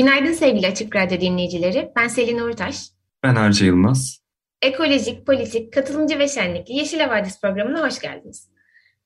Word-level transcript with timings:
Günaydın 0.00 0.32
sevgili 0.32 0.66
Açık 0.66 0.96
Radyo 0.96 1.20
dinleyicileri. 1.20 1.92
Ben 1.96 2.08
Selin 2.08 2.38
Uğurtaş. 2.38 2.82
Ben 3.22 3.34
Arca 3.34 3.66
Yılmaz. 3.66 4.20
Ekolojik, 4.62 5.26
politik, 5.26 5.72
katılımcı 5.72 6.18
ve 6.18 6.28
şenlikli 6.28 6.74
Yeşil 6.74 7.00
Havadis 7.00 7.40
programına 7.40 7.86
hoş 7.86 7.98
geldiniz. 7.98 8.50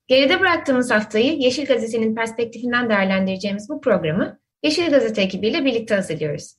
Geride 0.07 0.39
bıraktığımız 0.39 0.91
haftayı 0.91 1.37
Yeşil 1.37 1.65
Gazete'nin 1.65 2.15
perspektifinden 2.15 2.89
değerlendireceğimiz 2.89 3.69
bu 3.69 3.81
programı 3.81 4.39
Yeşil 4.63 4.89
Gazete 4.89 5.21
ekibiyle 5.21 5.65
birlikte 5.65 5.95
hazırlıyoruz. 5.95 6.55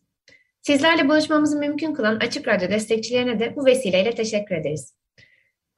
Sizlerle 0.63 1.09
buluşmamızı 1.09 1.59
mümkün 1.59 1.95
kılan 1.95 2.17
Açık 2.17 2.49
Radyo 2.49 2.71
destekçilerine 2.71 3.41
de 3.41 3.57
bu 3.57 3.67
vesileyle 3.67 4.11
teşekkür 4.15 4.55
ederiz. 4.55 4.95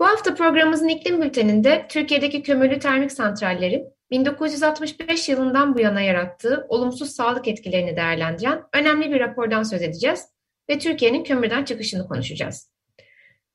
Bu 0.00 0.06
hafta 0.06 0.34
programımızın 0.34 0.88
iklim 0.88 1.22
bülteninde 1.22 1.86
Türkiye'deki 1.88 2.42
kömürlü 2.42 2.78
termik 2.78 3.12
santrallerin 3.12 3.97
1965 4.10 5.28
yılından 5.28 5.74
bu 5.74 5.80
yana 5.80 6.00
yarattığı 6.00 6.66
olumsuz 6.68 7.10
sağlık 7.10 7.48
etkilerini 7.48 7.96
değerlendiren 7.96 8.62
önemli 8.72 9.10
bir 9.10 9.20
rapordan 9.20 9.62
söz 9.62 9.82
edeceğiz 9.82 10.24
ve 10.70 10.78
Türkiye'nin 10.78 11.24
kömürden 11.24 11.64
çıkışını 11.64 12.08
konuşacağız. 12.08 12.70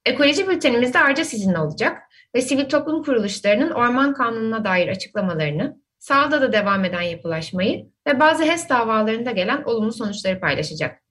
Ekoloji 0.05 0.47
bültenimizde 0.47 0.99
ayrıca 0.99 1.25
sizinle 1.25 1.59
olacak 1.59 1.97
ve 2.35 2.41
sivil 2.41 2.69
toplum 2.69 3.03
kuruluşlarının 3.03 3.71
orman 3.71 4.13
kanununa 4.13 4.65
dair 4.65 4.87
açıklamalarını, 4.87 5.77
sahada 5.99 6.41
da 6.41 6.53
devam 6.53 6.85
eden 6.85 7.01
yapılaşmayı 7.01 7.85
ve 8.07 8.19
bazı 8.19 8.43
HES 8.43 8.69
davalarında 8.69 9.31
gelen 9.31 9.63
olumlu 9.63 9.91
sonuçları 9.91 10.39
paylaşacak. 10.39 11.02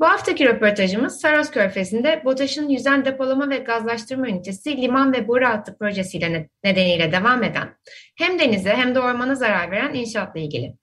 Bu 0.00 0.06
haftaki 0.06 0.46
röportajımız 0.46 1.20
Saros 1.20 1.50
Körfezi'nde 1.50 2.22
BOTAŞ'ın 2.24 2.68
yüzen 2.68 3.04
depolama 3.04 3.50
ve 3.50 3.56
gazlaştırma 3.56 4.28
ünitesi 4.28 4.76
liman 4.76 5.12
ve 5.12 5.28
boru 5.28 5.44
hattı 5.44 5.78
projesiyle 5.78 6.48
nedeniyle 6.64 7.12
devam 7.12 7.42
eden 7.42 7.68
hem 8.16 8.38
denize 8.38 8.70
hem 8.70 8.94
de 8.94 9.00
ormana 9.00 9.34
zarar 9.34 9.70
veren 9.70 9.94
inşaatla 9.94 10.40
ilgili. 10.40 10.74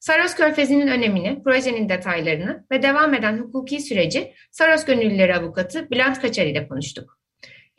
Saros 0.00 0.34
Körfezi'nin 0.34 0.86
önemini, 0.86 1.42
projenin 1.42 1.88
detaylarını 1.88 2.66
ve 2.72 2.82
devam 2.82 3.14
eden 3.14 3.38
hukuki 3.38 3.80
süreci 3.80 4.34
Saros 4.50 4.84
Gönüllüleri 4.84 5.36
Avukatı 5.36 5.90
Bülent 5.90 6.20
Kaçar 6.20 6.46
ile 6.46 6.68
konuştuk. 6.68 7.18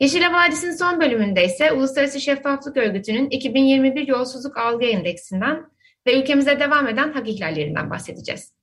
Yeşil 0.00 0.32
Vadisi'nin 0.32 0.76
son 0.76 1.00
bölümünde 1.00 1.44
ise 1.44 1.72
Uluslararası 1.72 2.20
Şeffaflık 2.20 2.76
Örgütü'nün 2.76 3.30
2021 3.30 4.08
Yolsuzluk 4.08 4.58
Algı 4.58 4.86
Endeksinden 4.86 5.64
ve 6.06 6.20
ülkemize 6.20 6.60
devam 6.60 6.88
eden 6.88 7.12
hak 7.12 7.28
ihlallerinden 7.28 7.90
bahsedeceğiz. 7.90 8.53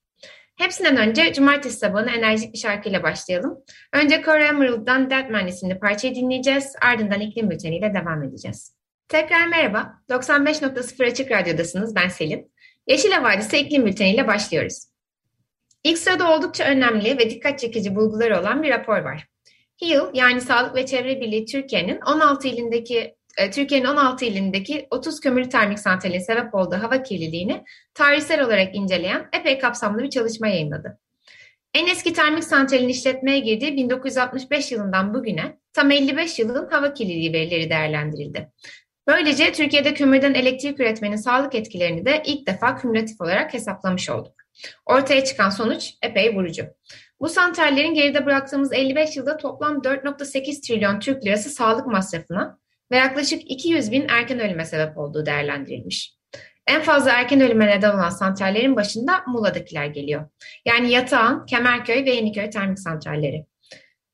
Hepsinden 0.55 0.97
önce 0.97 1.33
cumartesi 1.33 1.77
sabahına 1.77 2.11
enerjik 2.11 2.53
bir 2.53 2.57
şarkıyla 2.57 3.03
başlayalım. 3.03 3.57
Önce 3.93 4.21
Cora 4.25 4.45
Emerald'dan 4.45 5.09
Deadman 5.09 5.47
isimli 5.47 5.79
parçayı 5.79 6.15
dinleyeceğiz. 6.15 6.73
Ardından 6.81 7.21
iklim 7.21 7.49
bülteniyle 7.49 7.93
devam 7.93 8.23
edeceğiz. 8.23 8.75
Tekrar 9.07 9.47
merhaba. 9.47 9.93
95.0 10.09 11.11
Açık 11.11 11.31
Radyo'dasınız. 11.31 11.95
Ben 11.95 12.07
Selin. 12.07 12.51
Yeşil 12.87 13.11
Havadisi 13.11 13.57
iklim 13.57 13.85
bülteniyle 13.85 14.27
başlıyoruz. 14.27 14.83
İlk 15.83 15.97
sırada 15.97 16.35
oldukça 16.35 16.63
önemli 16.63 17.17
ve 17.17 17.29
dikkat 17.29 17.59
çekici 17.59 17.95
bulguları 17.95 18.39
olan 18.39 18.63
bir 18.63 18.69
rapor 18.69 18.97
var. 18.97 19.27
HEAL 19.79 20.09
yani 20.13 20.41
Sağlık 20.41 20.75
ve 20.75 20.85
Çevre 20.85 21.21
Birliği 21.21 21.45
Türkiye'nin 21.45 22.01
16 22.01 22.47
ilindeki 22.47 23.15
Türkiye'nin 23.53 23.85
16 23.85 24.25
ilindeki 24.25 24.87
30 24.91 25.19
kömürlü 25.19 25.49
termik 25.49 25.79
santralin 25.79 26.19
sebep 26.19 26.55
olduğu 26.55 26.75
hava 26.75 27.03
kirliliğini 27.03 27.63
tarihsel 27.93 28.41
olarak 28.45 28.75
inceleyen 28.75 29.29
epey 29.33 29.59
kapsamlı 29.59 30.03
bir 30.03 30.09
çalışma 30.09 30.47
yayınladı. 30.47 30.99
En 31.73 31.87
eski 31.87 32.13
termik 32.13 32.43
santralin 32.43 32.89
işletmeye 32.89 33.39
girdiği 33.39 33.77
1965 33.77 34.71
yılından 34.71 35.13
bugüne 35.13 35.57
tam 35.73 35.91
55 35.91 36.39
yılın 36.39 36.69
hava 36.69 36.93
kirliliği 36.93 37.33
verileri 37.33 37.69
değerlendirildi. 37.69 38.51
Böylece 39.07 39.51
Türkiye'de 39.51 39.93
kömürden 39.93 40.33
elektrik 40.33 40.79
üretmenin 40.79 41.15
sağlık 41.15 41.55
etkilerini 41.55 42.05
de 42.05 42.23
ilk 42.25 42.47
defa 42.47 42.75
kümülatif 42.75 43.21
olarak 43.21 43.53
hesaplamış 43.53 44.09
olduk. 44.09 44.33
Ortaya 44.85 45.23
çıkan 45.23 45.49
sonuç 45.49 45.93
epey 46.01 46.35
vurucu. 46.35 46.65
Bu 47.19 47.29
santrallerin 47.29 47.93
geride 47.93 48.25
bıraktığımız 48.25 48.73
55 48.73 49.17
yılda 49.17 49.37
toplam 49.37 49.77
4.8 49.77 50.67
trilyon 50.67 50.99
Türk 50.99 51.25
lirası 51.25 51.49
sağlık 51.49 51.87
masrafına, 51.87 52.59
ve 52.91 52.97
yaklaşık 52.97 53.51
200 53.51 53.91
bin 53.91 54.07
erken 54.09 54.39
ölüme 54.39 54.65
sebep 54.65 54.97
olduğu 54.97 55.25
değerlendirilmiş. 55.25 56.15
En 56.67 56.81
fazla 56.81 57.11
erken 57.11 57.41
ölüme 57.41 57.67
neden 57.67 57.95
olan 57.95 58.09
santrallerin 58.09 58.75
başında 58.75 59.23
Muğla'dakiler 59.27 59.85
geliyor. 59.85 60.29
Yani 60.65 60.91
Yatağan, 60.91 61.45
Kemerköy 61.45 62.05
ve 62.05 62.11
Yeniköy 62.11 62.49
termik 62.49 62.79
santralleri. 62.79 63.45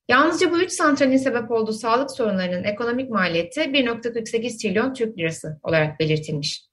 Yalnızca 0.10 0.52
bu 0.52 0.62
üç 0.62 0.72
santralin 0.72 1.18
sebep 1.18 1.52
olduğu 1.52 1.74
sağlık 1.74 2.12
sorunlarının 2.12 2.64
ekonomik 2.64 3.10
maliyeti 3.10 3.62
1.48 3.62 4.62
trilyon 4.62 4.94
Türk 4.94 5.18
lirası 5.18 5.60
olarak 5.64 6.00
belirtilmiş. 6.00 6.66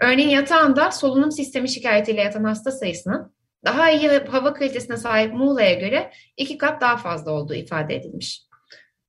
Örneğin 0.00 0.28
yatağında 0.28 0.90
solunum 0.90 1.32
sistemi 1.32 1.68
şikayetiyle 1.68 2.20
yatan 2.20 2.44
hasta 2.44 2.70
sayısının 2.70 3.34
daha 3.64 3.90
iyi 3.90 4.08
hava 4.08 4.52
kalitesine 4.52 4.96
sahip 4.96 5.34
Muğla'ya 5.34 5.74
göre 5.74 6.10
iki 6.36 6.58
kat 6.58 6.80
daha 6.80 6.96
fazla 6.96 7.32
olduğu 7.32 7.54
ifade 7.54 7.96
edilmiş. 7.96 8.49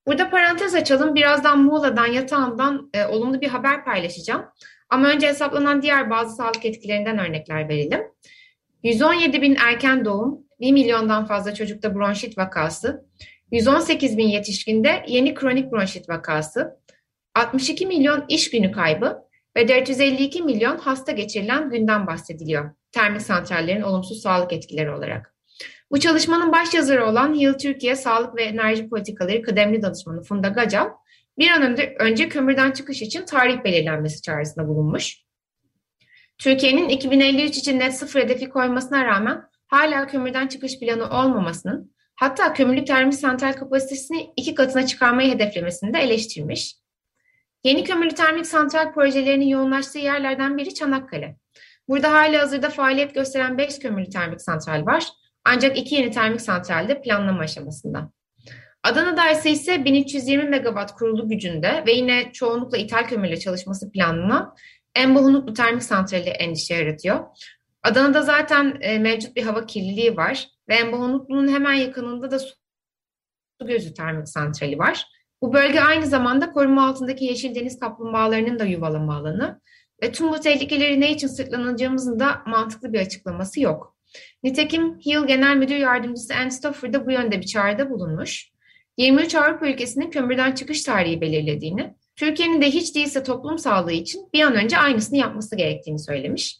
Burada 0.07 0.29
parantez 0.29 0.75
açalım. 0.75 1.15
Birazdan 1.15 1.59
Muğla'dan, 1.59 2.07
yatağımdan 2.07 2.89
e, 2.93 3.05
olumlu 3.05 3.41
bir 3.41 3.47
haber 3.47 3.85
paylaşacağım. 3.85 4.45
Ama 4.89 5.07
önce 5.07 5.27
hesaplanan 5.27 5.81
diğer 5.81 6.09
bazı 6.09 6.35
sağlık 6.35 6.65
etkilerinden 6.65 7.19
örnekler 7.19 7.69
verelim. 7.69 8.01
117 8.83 9.41
bin 9.41 9.55
erken 9.55 10.05
doğum, 10.05 10.39
1 10.59 10.71
milyondan 10.71 11.25
fazla 11.25 11.53
çocukta 11.53 11.95
bronşit 11.95 12.37
vakası, 12.37 13.05
118 13.51 14.17
bin 14.17 14.27
yetişkinde 14.27 15.03
yeni 15.07 15.33
kronik 15.33 15.71
bronşit 15.71 16.09
vakası, 16.09 16.79
62 17.35 17.85
milyon 17.85 18.25
iş 18.27 18.49
günü 18.49 18.71
kaybı 18.71 19.21
ve 19.55 19.67
452 19.67 20.41
milyon 20.41 20.77
hasta 20.77 21.11
geçirilen 21.11 21.69
günden 21.69 22.07
bahsediliyor. 22.07 22.71
Termik 22.91 23.21
santrallerin 23.21 23.81
olumsuz 23.81 24.21
sağlık 24.21 24.53
etkileri 24.53 24.91
olarak. 24.91 25.35
Bu 25.91 25.99
çalışmanın 25.99 26.51
başyazarı 26.51 27.05
olan 27.05 27.41
Heal 27.41 27.53
Türkiye 27.53 27.95
Sağlık 27.95 28.35
ve 28.35 28.43
Enerji 28.43 28.89
Politikaları 28.89 29.41
kıdemli 29.41 29.81
danışmanı 29.81 30.23
Funda 30.23 30.47
Gacal, 30.47 30.89
bir 31.37 31.49
an 31.49 31.61
önce, 31.61 31.95
önce 31.99 32.29
kömürden 32.29 32.71
çıkış 32.71 33.01
için 33.01 33.25
tarih 33.25 33.63
belirlenmesi 33.63 34.21
çağrısında 34.21 34.67
bulunmuş. 34.67 35.17
Türkiye'nin 36.37 36.89
2053 36.89 37.57
için 37.57 37.79
net 37.79 37.93
sıfır 37.93 38.19
hedefi 38.19 38.49
koymasına 38.49 39.05
rağmen 39.05 39.43
hala 39.67 40.07
kömürden 40.07 40.47
çıkış 40.47 40.79
planı 40.79 41.09
olmamasının, 41.09 41.95
hatta 42.15 42.53
kömürlü 42.53 42.85
termik 42.85 43.13
santral 43.13 43.53
kapasitesini 43.53 44.33
iki 44.35 44.55
katına 44.55 44.85
çıkarmayı 44.85 45.33
hedeflemesini 45.33 45.93
de 45.93 45.99
eleştirmiş. 45.99 46.75
Yeni 47.63 47.83
kömürlü 47.83 48.15
termik 48.15 48.47
santral 48.47 48.93
projelerinin 48.93 49.47
yoğunlaştığı 49.47 49.99
yerlerden 49.99 50.57
biri 50.57 50.73
Çanakkale. 50.73 51.37
Burada 51.87 52.13
hala 52.13 52.41
hazırda 52.41 52.69
faaliyet 52.69 53.15
gösteren 53.15 53.57
5 53.57 53.79
kömürlü 53.79 54.09
termik 54.09 54.41
santral 54.41 54.85
var 54.85 55.20
ancak 55.45 55.77
iki 55.77 55.95
yeni 55.95 56.11
termik 56.11 56.41
santralde 56.41 57.01
planlama 57.01 57.39
aşamasında. 57.39 58.11
Adana'da 58.83 59.31
ise 59.31 59.51
ise 59.51 59.85
1320 59.85 60.49
megawatt 60.49 60.95
kurulu 60.95 61.29
gücünde 61.29 61.83
ve 61.87 61.91
yine 61.91 62.31
çoğunlukla 62.33 62.77
ithal 62.77 63.07
kömürle 63.07 63.37
çalışması 63.37 63.91
planlanan 63.91 64.55
Embahunutlu 64.95 65.53
termik 65.53 65.83
santrali 65.83 66.29
endişe 66.29 66.75
yaratıyor. 66.75 67.19
Adana'da 67.83 68.21
zaten 68.21 68.77
e, 68.81 68.99
mevcut 68.99 69.35
bir 69.35 69.43
hava 69.43 69.65
kirliliği 69.65 70.17
var 70.17 70.47
ve 70.69 70.75
Embahunutlu'nun 70.75 71.47
hemen 71.47 71.73
yakınında 71.73 72.31
da 72.31 72.39
su 72.39 72.55
gözü 73.65 73.93
termik 73.93 74.29
santrali 74.29 74.79
var. 74.79 75.07
Bu 75.41 75.53
bölge 75.53 75.81
aynı 75.81 76.05
zamanda 76.05 76.51
koruma 76.51 76.87
altındaki 76.87 77.25
yeşil 77.25 77.55
deniz 77.55 77.79
kaplumbağalarının 77.79 78.59
da 78.59 78.65
yuvalama 78.65 79.15
alanı 79.15 79.61
ve 80.03 80.11
tüm 80.11 80.31
bu 80.31 80.39
tehlikeleri 80.39 81.01
ne 81.01 81.11
için 81.11 81.27
sırtlanacağımızın 81.27 82.19
da 82.19 82.41
mantıklı 82.45 82.93
bir 82.93 82.99
açıklaması 82.99 83.61
yok. 83.61 83.95
Nitekim 84.43 84.99
Hill 84.99 85.27
Genel 85.27 85.55
Müdür 85.55 85.75
Yardımcısı 85.75 86.35
Anne 86.35 86.51
Stafford 86.51 86.93
da 86.93 87.05
bu 87.05 87.11
yönde 87.11 87.41
bir 87.41 87.45
çağrıda 87.45 87.89
bulunmuş. 87.89 88.51
23 88.97 89.35
Avrupa 89.35 89.67
ülkesinin 89.67 90.09
kömürden 90.09 90.51
çıkış 90.51 90.83
tarihi 90.83 91.21
belirlediğini, 91.21 91.93
Türkiye'nin 92.15 92.61
de 92.61 92.65
hiç 92.65 92.95
değilse 92.95 93.23
toplum 93.23 93.57
sağlığı 93.57 93.91
için 93.91 94.29
bir 94.33 94.41
an 94.41 94.55
önce 94.55 94.77
aynısını 94.77 95.17
yapması 95.17 95.55
gerektiğini 95.55 95.99
söylemiş. 95.99 96.57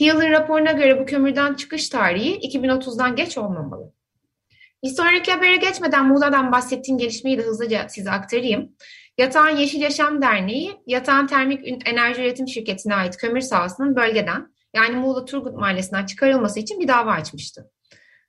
Hill'in 0.00 0.30
raporuna 0.30 0.72
göre 0.72 1.00
bu 1.00 1.06
kömürden 1.06 1.54
çıkış 1.54 1.88
tarihi 1.88 2.38
2030'dan 2.38 3.16
geç 3.16 3.38
olmamalı. 3.38 3.92
Bir 4.84 4.88
sonraki 4.88 5.32
habere 5.32 5.56
geçmeden 5.56 6.06
Muğla'dan 6.06 6.52
bahsettiğim 6.52 6.98
gelişmeyi 6.98 7.38
de 7.38 7.42
hızlıca 7.42 7.88
size 7.88 8.10
aktarayım. 8.10 8.72
Yatağan 9.18 9.56
Yeşil 9.56 9.80
Yaşam 9.80 10.22
Derneği, 10.22 10.72
Yatağan 10.86 11.26
Termik 11.26 11.88
Enerji 11.88 12.20
Üretim 12.22 12.48
Şirketi'ne 12.48 12.94
ait 12.94 13.16
kömür 13.16 13.40
sahasının 13.40 13.96
bölgeden 13.96 14.53
yani 14.74 14.96
Muğla 14.96 15.24
Turgut 15.24 15.54
Mahallesi'nden 15.54 16.06
çıkarılması 16.06 16.60
için 16.60 16.80
bir 16.80 16.88
dava 16.88 17.12
açmıştı. 17.12 17.70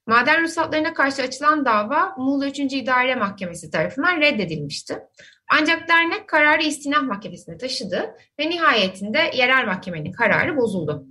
Maden 0.07 0.41
ruhsatlarına 0.41 0.93
karşı 0.93 1.21
açılan 1.21 1.65
dava 1.65 2.15
Muğla 2.17 2.47
3. 2.47 2.59
İdare 2.59 3.15
Mahkemesi 3.15 3.71
tarafından 3.71 4.21
reddedilmişti. 4.21 4.99
Ancak 5.51 5.87
dernek 5.87 6.29
kararı 6.29 6.63
istinaf 6.63 7.03
mahkemesine 7.03 7.57
taşıdı 7.57 8.15
ve 8.39 8.49
nihayetinde 8.49 9.31
yerel 9.33 9.65
mahkemenin 9.65 10.11
kararı 10.11 10.57
bozuldu. 10.57 11.05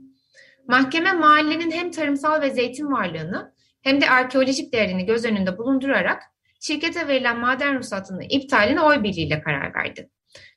Mahkeme 0.69 1.13
mahallenin 1.13 1.71
hem 1.71 1.91
tarımsal 1.91 2.41
ve 2.41 2.51
zeytin 2.51 2.93
varlığını 2.93 3.55
hem 3.83 4.01
de 4.01 4.11
arkeolojik 4.11 4.73
değerini 4.73 5.07
göz 5.07 5.25
önünde 5.25 5.59
bulundurarak 5.59 6.23
şirkete 6.61 7.09
verilen 7.09 7.39
maden 7.39 7.79
ruhsatının 7.79 8.21
iptaline 8.21 8.81
oy 8.81 9.03
birliğiyle 9.03 9.41
karar 9.41 9.75
verdi. 9.75 10.11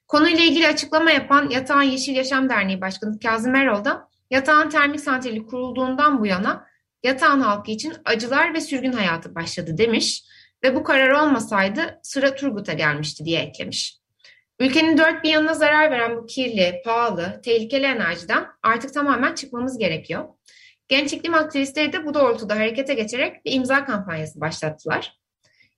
Konuyla 0.07 0.43
ilgili 0.43 0.67
açıklama 0.67 1.11
yapan 1.11 1.49
Yatağan 1.49 1.81
Yeşil 1.81 2.15
Yaşam 2.15 2.49
Derneği 2.49 2.81
Başkanı 2.81 3.19
Kazım 3.19 3.55
Erol 3.55 3.85
da 4.31 4.35
Yatağan 4.35 4.69
Termik 4.69 4.99
Santrali 4.99 5.45
kurulduğundan 5.45 6.19
bu 6.21 6.25
yana 6.25 6.67
Yatağan 7.03 7.39
halkı 7.39 7.71
için 7.71 7.93
acılar 8.05 8.53
ve 8.53 8.61
sürgün 8.61 8.91
hayatı 8.91 9.35
başladı 9.35 9.77
demiş 9.77 10.23
ve 10.63 10.75
bu 10.75 10.83
karar 10.83 11.09
olmasaydı 11.09 11.99
sıra 12.03 12.35
Turgut'a 12.35 12.73
gelmişti 12.73 13.25
diye 13.25 13.41
eklemiş. 13.41 13.97
Ülkenin 14.59 14.97
dört 14.97 15.23
bir 15.23 15.29
yanına 15.29 15.53
zarar 15.53 15.91
veren 15.91 16.17
bu 16.17 16.25
kirli, 16.25 16.81
pahalı, 16.85 17.41
tehlikeli 17.43 17.85
enerjiden 17.85 18.45
artık 18.63 18.93
tamamen 18.93 19.35
çıkmamız 19.35 19.77
gerekiyor. 19.77 20.25
Genç 20.87 21.13
iklim 21.13 21.33
aktivistleri 21.33 21.93
de 21.93 22.05
bu 22.05 22.13
doğrultuda 22.13 22.55
harekete 22.55 22.93
geçerek 22.93 23.45
bir 23.45 23.51
imza 23.51 23.85
kampanyası 23.85 24.41
başlattılar. 24.41 25.17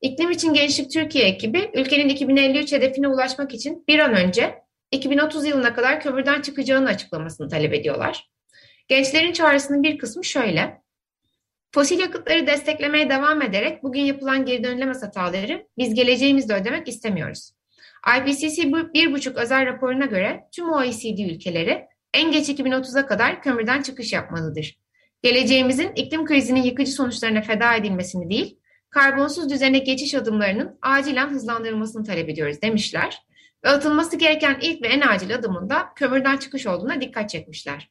İklim 0.02 0.32
için 0.32 0.54
Gençlik 0.54 0.92
Türkiye 0.92 1.26
ekibi 1.26 1.72
ülkenin 1.74 2.10
2053 2.10 2.72
hedefine 2.72 3.08
ulaşmak 3.08 3.54
için 3.54 3.84
bir 3.88 4.00
an 4.00 4.14
önce 4.14 4.56
2030 4.92 5.46
yılına 5.46 5.74
kadar 5.74 6.02
kömürden 6.02 6.42
çıkacağını 6.42 6.90
açıklamasını 6.90 7.50
talep 7.50 7.74
ediyorlar. 7.74 8.30
Gençlerin 8.90 9.34
çağrısının 9.34 9.84
bir 9.84 9.98
kısmı 9.98 10.26
şöyle. 10.26 10.82
Fosil 11.72 12.00
yakıtları 12.00 12.48
desteklemeye 12.48 13.10
devam 13.10 13.42
ederek 13.42 13.84
bugün 13.84 14.02
yapılan 14.02 14.46
geri 14.46 14.64
dönülemez 14.64 15.04
hataları 15.04 15.68
biz 15.78 15.94
geleceğimizde 15.94 16.54
ödemek 16.54 16.88
istemiyoruz. 16.88 17.52
IPCC 18.18 18.62
1.5 18.62 19.36
özel 19.36 19.66
raporuna 19.66 20.06
göre 20.06 20.48
tüm 20.52 20.70
OECD 20.70 21.20
ülkeleri 21.20 21.86
en 22.14 22.32
geç 22.32 22.50
2030'a 22.50 23.06
kadar 23.06 23.42
kömürden 23.42 23.82
çıkış 23.82 24.14
yapmalıdır. 24.14 24.78
Geleceğimizin 25.24 25.92
iklim 25.96 26.26
krizinin 26.26 26.64
yıkıcı 26.64 26.92
sonuçlarına 26.92 27.42
feda 27.42 27.76
edilmesini 27.76 28.30
değil, 28.30 28.60
karbonsuz 28.90 29.50
düzene 29.50 29.80
geçiş 29.80 30.16
adımlarının 30.16 30.78
acilen 30.82 31.30
hızlandırılmasını 31.30 32.04
talep 32.04 32.30
ediyoruz 32.30 32.62
demişler 32.62 33.24
ve 33.64 33.70
atılması 33.70 34.18
gereken 34.18 34.60
ilk 34.62 34.82
ve 34.82 34.88
en 34.88 35.02
acil 35.02 35.36
adımın 35.36 35.70
da 35.70 35.90
kömürden 35.96 36.38
çıkış 36.38 36.68
olduğuna 36.68 37.02
dikkat 37.02 37.30
çekmişler. 37.30 37.90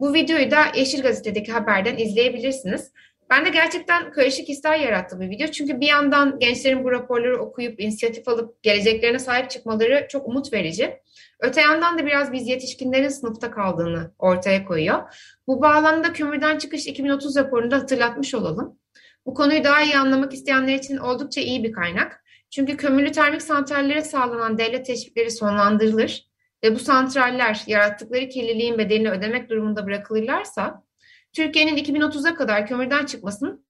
Bu 0.00 0.14
videoyu 0.14 0.50
da 0.50 0.64
Yeşil 0.74 1.02
Gazete'deki 1.02 1.52
haberden 1.52 1.96
izleyebilirsiniz. 1.96 2.92
Ben 3.30 3.44
de 3.44 3.48
gerçekten 3.48 4.10
karışık 4.10 4.48
hisler 4.48 4.78
yarattı 4.78 5.16
bu 5.16 5.20
video. 5.20 5.46
Çünkü 5.46 5.80
bir 5.80 5.86
yandan 5.86 6.38
gençlerin 6.38 6.84
bu 6.84 6.92
raporları 6.92 7.42
okuyup 7.42 7.80
inisiyatif 7.80 8.28
alıp 8.28 8.62
geleceklerine 8.62 9.18
sahip 9.18 9.50
çıkmaları 9.50 10.06
çok 10.10 10.28
umut 10.28 10.52
verici. 10.52 11.00
Öte 11.40 11.60
yandan 11.60 11.98
da 11.98 12.06
biraz 12.06 12.32
biz 12.32 12.48
yetişkinlerin 12.48 13.08
sınıfta 13.08 13.50
kaldığını 13.50 14.12
ortaya 14.18 14.64
koyuyor. 14.64 15.14
Bu 15.46 15.62
bağlamda 15.62 16.12
Kömürden 16.12 16.58
Çıkış 16.58 16.86
2030 16.86 17.36
raporunu 17.36 17.70
da 17.70 17.76
hatırlatmış 17.76 18.34
olalım. 18.34 18.78
Bu 19.26 19.34
konuyu 19.34 19.64
daha 19.64 19.82
iyi 19.82 19.98
anlamak 19.98 20.32
isteyenler 20.32 20.74
için 20.74 20.96
oldukça 20.96 21.40
iyi 21.40 21.64
bir 21.64 21.72
kaynak. 21.72 22.24
Çünkü 22.50 22.76
kömürlü 22.76 23.12
termik 23.12 23.42
santrallere 23.42 24.02
sağlanan 24.02 24.58
devlet 24.58 24.86
teşvikleri 24.86 25.30
sonlandırılır 25.30 26.29
ve 26.64 26.74
bu 26.74 26.78
santraller 26.78 27.62
yarattıkları 27.66 28.28
kirliliğin 28.28 28.78
bedelini 28.78 29.10
ödemek 29.10 29.50
durumunda 29.50 29.86
bırakılırlarsa 29.86 30.82
Türkiye'nin 31.32 31.76
2030'a 31.76 32.34
kadar 32.34 32.66
kömürden 32.66 33.06
çıkmasının 33.06 33.66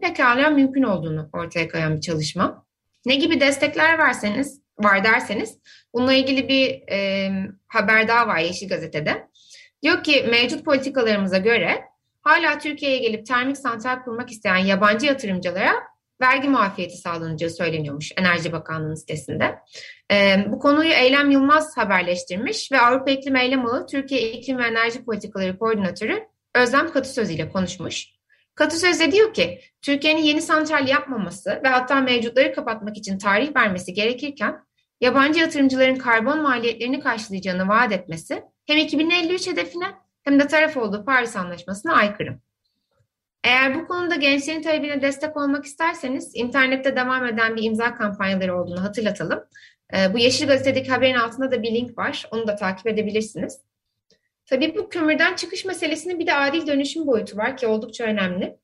pekala 0.00 0.50
mümkün 0.50 0.82
olduğunu 0.82 1.30
ortaya 1.32 1.68
koyan 1.68 1.96
bir 1.96 2.00
çalışma. 2.00 2.66
Ne 3.06 3.14
gibi 3.14 3.40
destekler 3.40 3.98
verseniz, 3.98 4.60
var 4.78 5.04
derseniz 5.04 5.58
bununla 5.94 6.12
ilgili 6.12 6.48
bir 6.48 6.92
e, 6.92 7.30
haber 7.68 8.08
daha 8.08 8.28
var 8.28 8.38
Yeşil 8.38 8.68
Gazete'de. 8.68 9.28
Diyor 9.82 10.02
ki 10.04 10.26
mevcut 10.30 10.64
politikalarımıza 10.64 11.38
göre 11.38 11.84
hala 12.22 12.58
Türkiye'ye 12.58 12.98
gelip 12.98 13.26
termik 13.26 13.58
santral 13.58 14.02
kurmak 14.02 14.30
isteyen 14.30 14.56
yabancı 14.56 15.06
yatırımcılara 15.06 15.89
vergi 16.20 16.48
muafiyeti 16.48 16.96
sağlanacağı 16.96 17.50
söyleniyormuş 17.50 18.12
Enerji 18.16 18.52
Bakanlığı'nın 18.52 18.94
sitesinde. 18.94 19.58
Ee, 20.12 20.44
bu 20.48 20.58
konuyu 20.58 20.92
Eylem 20.92 21.30
Yılmaz 21.30 21.76
haberleştirmiş 21.76 22.72
ve 22.72 22.80
Avrupa 22.80 23.10
İklim 23.10 23.36
Eylem 23.36 23.66
Ağı 23.66 23.86
Türkiye 23.86 24.32
İklim 24.32 24.58
ve 24.58 24.66
Enerji 24.66 25.04
Politikaları 25.04 25.58
Koordinatörü 25.58 26.28
Özlem 26.54 26.92
Katısöz 26.92 27.30
ile 27.30 27.48
konuşmuş. 27.48 28.06
Katısöz 28.54 29.00
de 29.00 29.12
diyor 29.12 29.34
ki 29.34 29.60
Türkiye'nin 29.82 30.22
yeni 30.22 30.42
santral 30.42 30.88
yapmaması 30.88 31.60
ve 31.64 31.68
hatta 31.68 32.00
mevcutları 32.00 32.52
kapatmak 32.52 32.96
için 32.96 33.18
tarih 33.18 33.56
vermesi 33.56 33.94
gerekirken 33.94 34.64
yabancı 35.00 35.40
yatırımcıların 35.40 35.96
karbon 35.96 36.42
maliyetlerini 36.42 37.00
karşılayacağını 37.00 37.68
vaat 37.68 37.92
etmesi 37.92 38.42
hem 38.66 38.78
2053 38.78 39.46
hedefine 39.46 39.86
hem 40.22 40.40
de 40.40 40.46
taraf 40.46 40.76
olduğu 40.76 41.04
Paris 41.04 41.36
Anlaşması'na 41.36 41.94
aykırı. 41.94 42.38
Eğer 43.44 43.74
bu 43.74 43.86
konuda 43.86 44.14
gençlerin 44.14 44.62
talebine 44.62 45.02
destek 45.02 45.36
olmak 45.36 45.64
isterseniz 45.64 46.32
internette 46.34 46.96
devam 46.96 47.26
eden 47.26 47.56
bir 47.56 47.62
imza 47.62 47.94
kampanyaları 47.94 48.60
olduğunu 48.60 48.82
hatırlatalım. 48.82 49.44
Ee, 49.94 50.14
bu 50.14 50.18
Yeşil 50.18 50.46
Gazete'deki 50.46 50.90
haberin 50.90 51.14
altında 51.14 51.50
da 51.50 51.62
bir 51.62 51.74
link 51.74 51.98
var. 51.98 52.28
Onu 52.30 52.46
da 52.46 52.56
takip 52.56 52.86
edebilirsiniz. 52.86 53.60
Tabii 54.46 54.74
bu 54.76 54.88
kömürden 54.88 55.34
çıkış 55.34 55.64
meselesinin 55.64 56.18
bir 56.18 56.26
de 56.26 56.34
adil 56.34 56.66
dönüşüm 56.66 57.06
boyutu 57.06 57.36
var 57.36 57.56
ki 57.56 57.66
oldukça 57.66 58.04
önemli. 58.04 58.56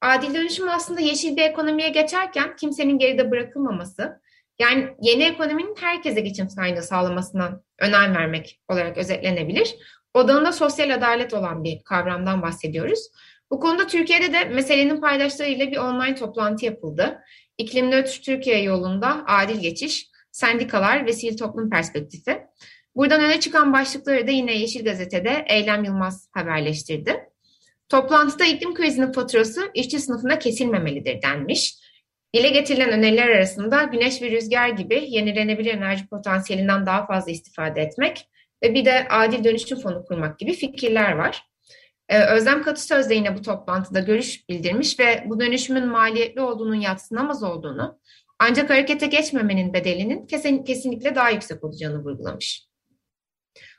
Adil 0.00 0.34
dönüşüm 0.34 0.68
aslında 0.68 1.00
yeşil 1.00 1.36
bir 1.36 1.42
ekonomiye 1.42 1.88
geçerken 1.88 2.56
kimsenin 2.56 2.98
geride 2.98 3.30
bırakılmaması, 3.30 4.20
yani 4.58 4.88
yeni 5.02 5.24
ekonominin 5.24 5.74
herkese 5.80 6.20
geçim 6.20 6.48
kaynağı 6.48 6.82
sağlamasına 6.82 7.60
önem 7.78 8.14
vermek 8.14 8.60
olarak 8.68 8.98
özetlenebilir. 8.98 9.76
Odağında 10.14 10.52
sosyal 10.52 10.94
adalet 10.94 11.34
olan 11.34 11.64
bir 11.64 11.82
kavramdan 11.84 12.42
bahsediyoruz. 12.42 13.08
Bu 13.50 13.60
konuda 13.60 13.86
Türkiye'de 13.86 14.32
de 14.32 14.44
meselenin 14.44 15.00
paydaşlarıyla 15.00 15.70
bir 15.70 15.76
online 15.76 16.14
toplantı 16.14 16.64
yapıldı. 16.64 17.18
İklim 17.58 17.90
nötr 17.90 18.22
Türkiye 18.22 18.62
yolunda 18.62 19.24
adil 19.26 19.60
geçiş, 19.60 20.08
sendikalar 20.32 21.06
ve 21.06 21.12
sivil 21.12 21.36
toplum 21.36 21.70
perspektifi. 21.70 22.42
Buradan 22.96 23.24
öne 23.24 23.40
çıkan 23.40 23.72
başlıkları 23.72 24.26
da 24.26 24.30
yine 24.30 24.58
Yeşil 24.58 24.84
Gazete'de 24.84 25.44
Eylem 25.48 25.84
Yılmaz 25.84 26.28
haberleştirdi. 26.32 27.28
Toplantıda 27.88 28.44
iklim 28.44 28.74
krizinin 28.74 29.12
faturası 29.12 29.70
işçi 29.74 29.98
sınıfına 29.98 30.38
kesilmemelidir 30.38 31.22
denmiş. 31.22 31.74
Dile 32.34 32.48
getirilen 32.48 32.92
öneriler 32.92 33.28
arasında 33.28 33.82
güneş 33.82 34.22
ve 34.22 34.30
rüzgar 34.30 34.68
gibi 34.68 35.04
yenilenebilir 35.08 35.74
enerji 35.74 36.08
potansiyelinden 36.08 36.86
daha 36.86 37.06
fazla 37.06 37.30
istifade 37.30 37.80
etmek 37.80 38.28
ve 38.62 38.74
bir 38.74 38.84
de 38.84 39.08
adil 39.10 39.44
dönüşüm 39.44 39.80
fonu 39.80 40.04
kurmak 40.04 40.38
gibi 40.38 40.52
fikirler 40.52 41.12
var. 41.12 41.42
Ee, 42.08 42.24
Özlem 42.24 42.62
Katısöz 42.62 43.10
de 43.10 43.14
yine 43.14 43.36
bu 43.36 43.42
toplantıda 43.42 44.00
görüş 44.00 44.48
bildirmiş 44.48 45.00
ve 45.00 45.24
bu 45.26 45.40
dönüşümün 45.40 45.86
maliyetli 45.86 46.40
olduğunun 46.40 46.74
yatsınamaz 46.74 47.42
olduğunu 47.42 47.98
ancak 48.38 48.70
harekete 48.70 49.06
geçmemenin 49.06 49.72
bedelinin 49.72 50.26
kesin, 50.26 50.64
kesinlikle 50.64 51.14
daha 51.14 51.30
yüksek 51.30 51.64
olacağını 51.64 52.04
vurgulamış. 52.04 52.68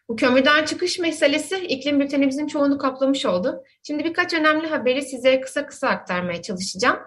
Bu 0.10 0.16
kömürden 0.16 0.66
çıkış 0.66 1.00
meselesi 1.00 1.58
iklim 1.58 2.00
bültenimizin 2.00 2.48
çoğunu 2.48 2.78
kaplamış 2.78 3.26
oldu. 3.26 3.64
Şimdi 3.84 4.04
birkaç 4.04 4.34
önemli 4.34 4.68
haberi 4.68 5.02
size 5.02 5.42
kısa 5.42 5.66
kısa 5.66 5.88
aktarmaya 5.88 6.42
çalışacağım. 6.42 7.00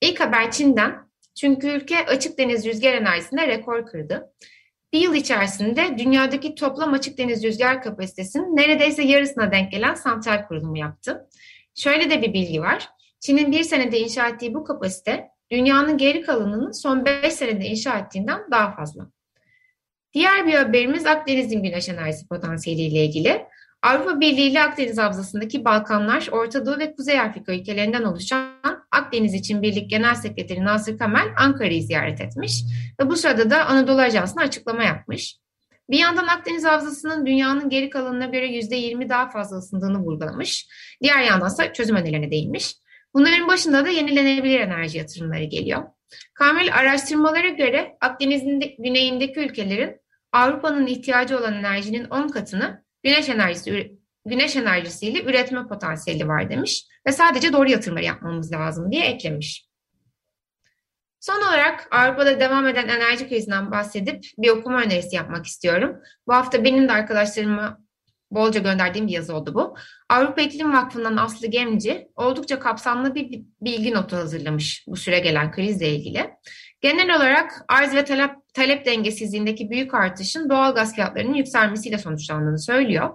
İlk 0.00 0.20
haber 0.20 0.50
Çin'den. 0.50 1.12
Çünkü 1.34 1.66
ülke 1.66 2.06
açık 2.06 2.38
deniz 2.38 2.66
rüzgar 2.66 2.94
enerjisinde 2.94 3.46
rekor 3.48 3.86
kırdı. 3.86 4.32
Bir 4.92 5.00
yıl 5.00 5.14
içerisinde 5.14 5.98
dünyadaki 5.98 6.54
toplam 6.54 6.92
açık 6.92 7.18
deniz 7.18 7.44
rüzgar 7.44 7.82
kapasitesinin 7.82 8.56
neredeyse 8.56 9.02
yarısına 9.02 9.52
denk 9.52 9.72
gelen 9.72 9.94
santral 9.94 10.46
kurulumu 10.48 10.78
yaptı. 10.78 11.28
Şöyle 11.74 12.10
de 12.10 12.22
bir 12.22 12.32
bilgi 12.32 12.60
var. 12.60 12.88
Çin'in 13.20 13.52
bir 13.52 13.62
senede 13.62 13.98
inşa 13.98 14.28
ettiği 14.28 14.54
bu 14.54 14.64
kapasite 14.64 15.28
dünyanın 15.50 15.98
geri 15.98 16.22
kalanının 16.22 16.70
son 16.70 17.04
5 17.04 17.32
senede 17.32 17.64
inşa 17.64 17.98
ettiğinden 17.98 18.40
daha 18.50 18.74
fazla. 18.74 19.10
Diğer 20.12 20.46
bir 20.46 20.54
haberimiz 20.54 21.06
Akdeniz'in 21.06 21.62
güneş 21.62 21.88
enerjisi 21.88 22.28
potansiyeli 22.28 22.80
ile 22.80 23.04
ilgili. 23.04 23.46
Avrupa 23.82 24.20
Birliği 24.20 24.50
ile 24.50 24.62
Akdeniz 24.62 24.98
Havzası'ndaki 24.98 25.64
Balkanlar, 25.64 26.28
Orta 26.32 26.66
Doğu 26.66 26.78
ve 26.78 26.94
Kuzey 26.94 27.20
Afrika 27.20 27.52
ülkelerinden 27.52 28.02
oluşan 28.02 28.52
Akdeniz 28.90 29.34
için 29.34 29.62
Birlik 29.62 29.90
Genel 29.90 30.14
Sekreteri 30.14 30.64
Nasır 30.64 30.98
Kamel 30.98 31.28
Ankara'yı 31.38 31.82
ziyaret 31.82 32.20
etmiş 32.20 32.62
ve 33.00 33.08
bu 33.10 33.16
sırada 33.16 33.50
da 33.50 33.66
Anadolu 33.66 34.00
Ajansı'na 34.00 34.42
açıklama 34.42 34.84
yapmış. 34.84 35.36
Bir 35.90 35.98
yandan 35.98 36.26
Akdeniz 36.26 36.64
Havzası'nın 36.64 37.26
dünyanın 37.26 37.70
geri 37.70 37.90
kalanına 37.90 38.26
göre 38.26 38.46
%20 38.46 39.08
daha 39.08 39.30
fazla 39.30 39.56
ısındığını 39.56 39.98
vurgulamış. 39.98 40.68
Diğer 41.02 41.20
yandan 41.20 41.48
ise 41.48 41.72
çözüm 41.72 41.96
önerilerine 41.96 42.30
değinmiş. 42.30 42.74
Bunların 43.14 43.48
başında 43.48 43.84
da 43.84 43.88
yenilenebilir 43.88 44.60
enerji 44.60 44.98
yatırımları 44.98 45.44
geliyor. 45.44 45.82
Kamil 46.34 46.74
araştırmalara 46.74 47.48
göre 47.48 47.96
Akdeniz'in 48.00 48.60
güneyindeki 48.78 49.40
ülkelerin 49.40 50.00
Avrupa'nın 50.32 50.86
ihtiyacı 50.86 51.38
olan 51.38 51.54
enerjinin 51.54 52.04
10 52.04 52.28
katını 52.28 52.84
güneş 53.02 53.28
enerjisi 53.28 53.98
güneş 54.26 54.56
enerjisiyle 54.56 55.22
üretme 55.22 55.68
potansiyeli 55.68 56.28
var 56.28 56.50
demiş 56.50 56.86
ve 57.06 57.12
sadece 57.12 57.52
doğru 57.52 57.70
yatırımları 57.70 58.04
yapmamız 58.04 58.52
lazım 58.52 58.92
diye 58.92 59.04
eklemiş. 59.04 59.68
Son 61.20 61.42
olarak 61.42 61.88
Avrupa'da 61.90 62.40
devam 62.40 62.66
eden 62.66 62.88
enerji 62.88 63.28
krizinden 63.28 63.70
bahsedip 63.70 64.24
bir 64.38 64.48
okuma 64.48 64.82
önerisi 64.82 65.16
yapmak 65.16 65.46
istiyorum. 65.46 65.96
Bu 66.26 66.34
hafta 66.34 66.64
benim 66.64 66.88
de 66.88 66.92
arkadaşlarıma 66.92 67.78
bolca 68.30 68.60
gönderdiğim 68.60 69.06
bir 69.06 69.12
yazı 69.12 69.36
oldu 69.36 69.54
bu. 69.54 69.76
Avrupa 70.08 70.42
İklim 70.42 70.72
Vakfı'ndan 70.72 71.16
Aslı 71.16 71.46
Gemci 71.46 72.08
oldukça 72.16 72.58
kapsamlı 72.58 73.14
bir 73.14 73.42
bilgi 73.60 73.94
notu 73.94 74.16
hazırlamış 74.16 74.84
bu 74.86 74.96
süre 74.96 75.18
gelen 75.18 75.52
krizle 75.52 75.88
ilgili. 75.88 76.30
Genel 76.82 77.16
olarak 77.16 77.64
arz 77.68 77.94
ve 77.94 78.04
talep, 78.04 78.30
talep 78.54 78.86
dengesizliğindeki 78.86 79.70
büyük 79.70 79.94
artışın 79.94 80.50
doğal 80.50 80.74
gaz 80.74 80.94
fiyatlarının 80.94 81.34
yükselmesiyle 81.34 81.98
sonuçlandığını 81.98 82.58
söylüyor. 82.58 83.10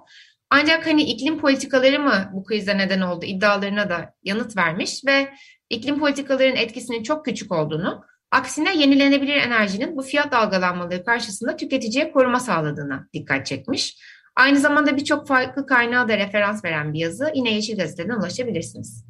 Ancak 0.49 0.87
hani 0.87 1.03
iklim 1.03 1.39
politikaları 1.39 1.99
mı 1.99 2.29
bu 2.33 2.43
krize 2.43 2.77
neden 2.77 3.01
oldu 3.01 3.25
iddialarına 3.25 3.89
da 3.89 4.13
yanıt 4.23 4.57
vermiş 4.57 5.05
ve 5.05 5.29
iklim 5.69 5.99
politikalarının 5.99 6.55
etkisinin 6.55 7.03
çok 7.03 7.25
küçük 7.25 7.51
olduğunu, 7.51 8.03
aksine 8.31 8.77
yenilenebilir 8.77 9.35
enerjinin 9.35 9.97
bu 9.97 10.01
fiyat 10.01 10.31
dalgalanmaları 10.31 11.05
karşısında 11.05 11.55
tüketiciye 11.55 12.11
koruma 12.11 12.39
sağladığına 12.39 13.07
dikkat 13.13 13.45
çekmiş. 13.45 13.97
Aynı 14.35 14.59
zamanda 14.59 14.97
birçok 14.97 15.27
farklı 15.27 15.65
kaynağa 15.65 16.07
da 16.07 16.17
referans 16.17 16.65
veren 16.65 16.93
bir 16.93 16.99
yazı 16.99 17.31
yine 17.35 17.53
Yeşil 17.53 17.77
Gazete'den 17.77 18.15
ulaşabilirsiniz. 18.15 19.05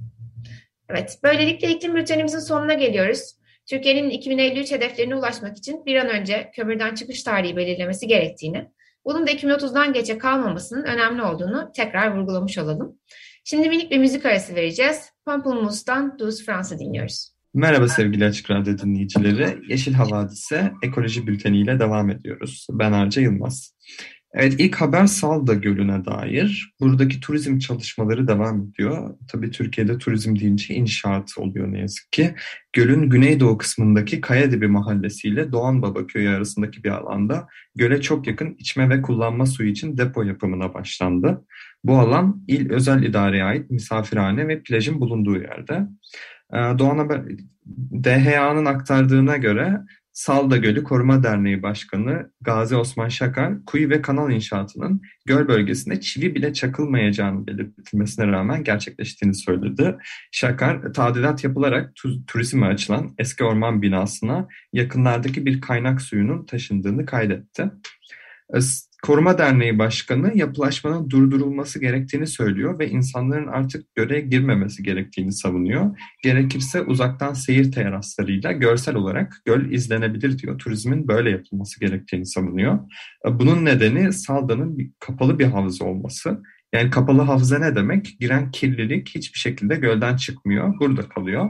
Evet, 0.90 1.20
böylelikle 1.24 1.70
iklim 1.70 1.96
bültenimizin 1.96 2.40
sonuna 2.40 2.74
geliyoruz. 2.74 3.38
Türkiye'nin 3.70 4.10
2053 4.10 4.72
hedeflerine 4.72 5.16
ulaşmak 5.16 5.58
için 5.58 5.86
bir 5.86 5.96
an 5.96 6.10
önce 6.10 6.52
kömürden 6.56 6.96
çıkış 6.96 7.24
tarihi 7.24 7.58
belirlemesi 7.58 8.08
gerektiğini, 8.08 8.66
bunun 9.06 9.28
da 9.28 9.32
2030'dan 9.32 9.94
geçe 9.94 10.18
kalmamasının 10.18 10.84
önemli 10.84 11.22
olduğunu 11.22 11.72
tekrar 11.76 12.18
vurgulamış 12.18 12.58
olalım. 12.58 13.00
Şimdi 13.44 13.70
minik 13.70 13.92
bir 13.92 13.98
müzik 13.98 14.26
arası 14.26 14.56
vereceğiz. 14.56 15.10
Pamplemousse'dan 15.26 16.20
Douce 16.20 16.44
Fransa 16.44 16.80
dinliyoruz. 16.80 17.32
Merhaba 17.54 17.88
sevgili 17.88 18.26
Açık 18.26 18.52
Radyo 18.52 18.78
dinleyicileri. 18.78 19.58
Yeşil 19.70 19.94
Havadise 19.94 20.72
Ekoloji 20.84 21.28
Bülteni 21.28 21.62
ile 21.62 21.80
devam 21.80 22.10
ediyoruz. 22.10 22.68
Ben 22.72 22.92
Arca 22.92 23.22
Yılmaz. 23.22 23.74
Evet 24.40 24.56
ilk 24.58 24.76
haber 24.76 25.06
Salda 25.06 25.54
Gölü'ne 25.54 26.06
dair. 26.06 26.74
Buradaki 26.80 27.20
turizm 27.20 27.60
çalışmaları 27.60 28.28
devam 28.28 28.62
ediyor. 28.62 29.16
Tabii 29.32 29.52
Türkiye'de 29.52 29.98
turizm 29.98 30.40
deyince 30.40 30.74
inşaat 30.74 31.38
oluyor 31.38 31.72
ne 31.72 31.80
yazık 31.80 32.12
ki. 32.12 32.36
Gölün 32.74 33.10
güneydoğu 33.10 33.58
kısmındaki 33.58 34.22
Kayadibi 34.22 34.68
mahallesiyle 34.68 35.52
Doğan 35.52 35.82
Baba 35.82 36.08
köyü 36.08 36.30
arasındaki 36.30 36.84
bir 36.84 36.90
alanda 36.90 37.48
göle 37.76 38.02
çok 38.02 38.28
yakın 38.28 38.56
içme 38.60 38.90
ve 38.90 39.02
kullanma 39.02 39.46
suyu 39.46 39.70
için 39.70 39.98
depo 39.98 40.24
yapımına 40.24 40.74
başlandı. 40.74 41.46
Bu 41.84 42.00
alan 42.00 42.44
il 42.48 42.72
özel 42.72 43.04
idareye 43.04 43.44
ait 43.44 43.72
misafirhane 43.72 44.48
ve 44.48 44.64
plajın 44.64 45.02
bulunduğu 45.02 45.38
yerde. 45.38 45.88
Ee, 46.54 46.58
Doğan 46.58 46.98
Haber 46.98 47.22
DHA'nın 48.04 48.66
aktardığına 48.66 49.38
göre 49.38 49.82
Salda 50.18 50.58
Gölü 50.58 50.84
Koruma 50.84 51.24
Derneği 51.24 51.64
Başkanı 51.64 52.32
Gazi 52.42 52.76
Osman 52.76 53.10
Şakar, 53.10 53.66
kuyu 53.66 53.90
ve 53.90 54.02
kanal 54.02 54.32
inşaatının 54.32 55.02
göl 55.26 55.48
bölgesinde 55.48 56.02
çivi 56.02 56.36
bile 56.36 56.54
çakılmayacağını 56.54 57.48
belirtilmesine 57.48 58.28
rağmen 58.28 58.64
gerçekleştiğini 58.64 59.36
söyledi. 59.36 59.98
Şakar, 60.32 60.94
tadilat 60.94 61.44
yapılarak 61.44 61.96
tu 61.96 62.26
turizme 62.26 62.68
açılan 62.68 63.16
eski 63.18 63.44
orman 63.44 63.82
binasına 63.82 64.48
yakınlardaki 64.74 65.46
bir 65.46 65.62
kaynak 65.62 66.02
suyunun 66.02 66.46
taşındığını 66.46 67.06
kaydetti. 67.06 67.72
Koruma 69.04 69.38
Derneği 69.38 69.80
Başkanı 69.80 70.38
yapılaşmanın 70.38 71.10
durdurulması 71.10 71.80
gerektiğini 71.80 72.28
söylüyor 72.28 72.80
ve 72.80 72.90
insanların 72.90 73.48
artık 73.48 73.96
göle 73.96 74.22
girmemesi 74.22 74.84
gerektiğini 74.84 75.32
savunuyor. 75.32 75.98
Gerekirse 76.24 76.82
uzaktan 76.82 77.34
seyir 77.34 77.72
teraslarıyla 77.72 78.52
görsel 78.52 78.96
olarak 78.96 79.42
göl 79.46 79.72
izlenebilir 79.72 80.40
diyor. 80.40 80.58
Turizmin 80.58 81.08
böyle 81.08 81.30
yapılması 81.30 81.80
gerektiğini 81.80 82.26
savunuyor. 82.26 82.80
Bunun 83.30 83.66
nedeni 83.66 84.14
Salda'nın 84.14 84.94
kapalı 85.00 85.40
bir 85.40 85.46
havza 85.46 85.86
olması. 85.86 86.42
Yani 86.74 86.90
kapalı 86.90 87.22
havza 87.22 87.60
ne 87.60 87.76
demek? 87.76 88.16
Giren 88.20 88.52
kirlilik 88.52 89.10
hiçbir 89.10 89.40
şekilde 89.40 89.76
gölden 89.76 90.16
çıkmıyor, 90.16 90.80
burada 90.80 91.10
kalıyor. 91.10 91.50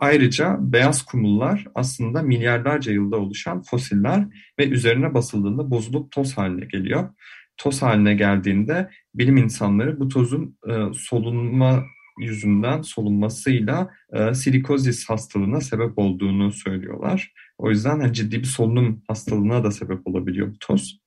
Ayrıca 0.00 0.56
beyaz 0.60 1.02
kumullar 1.02 1.64
aslında 1.74 2.22
milyarlarca 2.22 2.92
yılda 2.92 3.16
oluşan 3.16 3.62
fosiller 3.62 4.26
ve 4.58 4.68
üzerine 4.68 5.14
basıldığında 5.14 5.70
bozulup 5.70 6.12
toz 6.12 6.38
haline 6.38 6.64
geliyor. 6.64 7.08
Toz 7.56 7.82
haline 7.82 8.14
geldiğinde 8.14 8.90
bilim 9.14 9.36
insanları 9.36 10.00
bu 10.00 10.08
tozun 10.08 10.58
e, 10.68 10.94
solunma 10.94 11.84
yüzünden 12.20 12.82
solunmasıyla 12.82 13.90
e, 14.12 14.34
silikozis 14.34 15.08
hastalığına 15.08 15.60
sebep 15.60 15.98
olduğunu 15.98 16.52
söylüyorlar. 16.52 17.32
O 17.58 17.70
yüzden 17.70 18.00
yani 18.00 18.12
ciddi 18.12 18.38
bir 18.38 18.44
solunum 18.44 19.02
hastalığına 19.08 19.64
da 19.64 19.70
sebep 19.70 20.06
olabiliyor 20.06 20.48
bu 20.48 20.58
toz. 20.60 21.00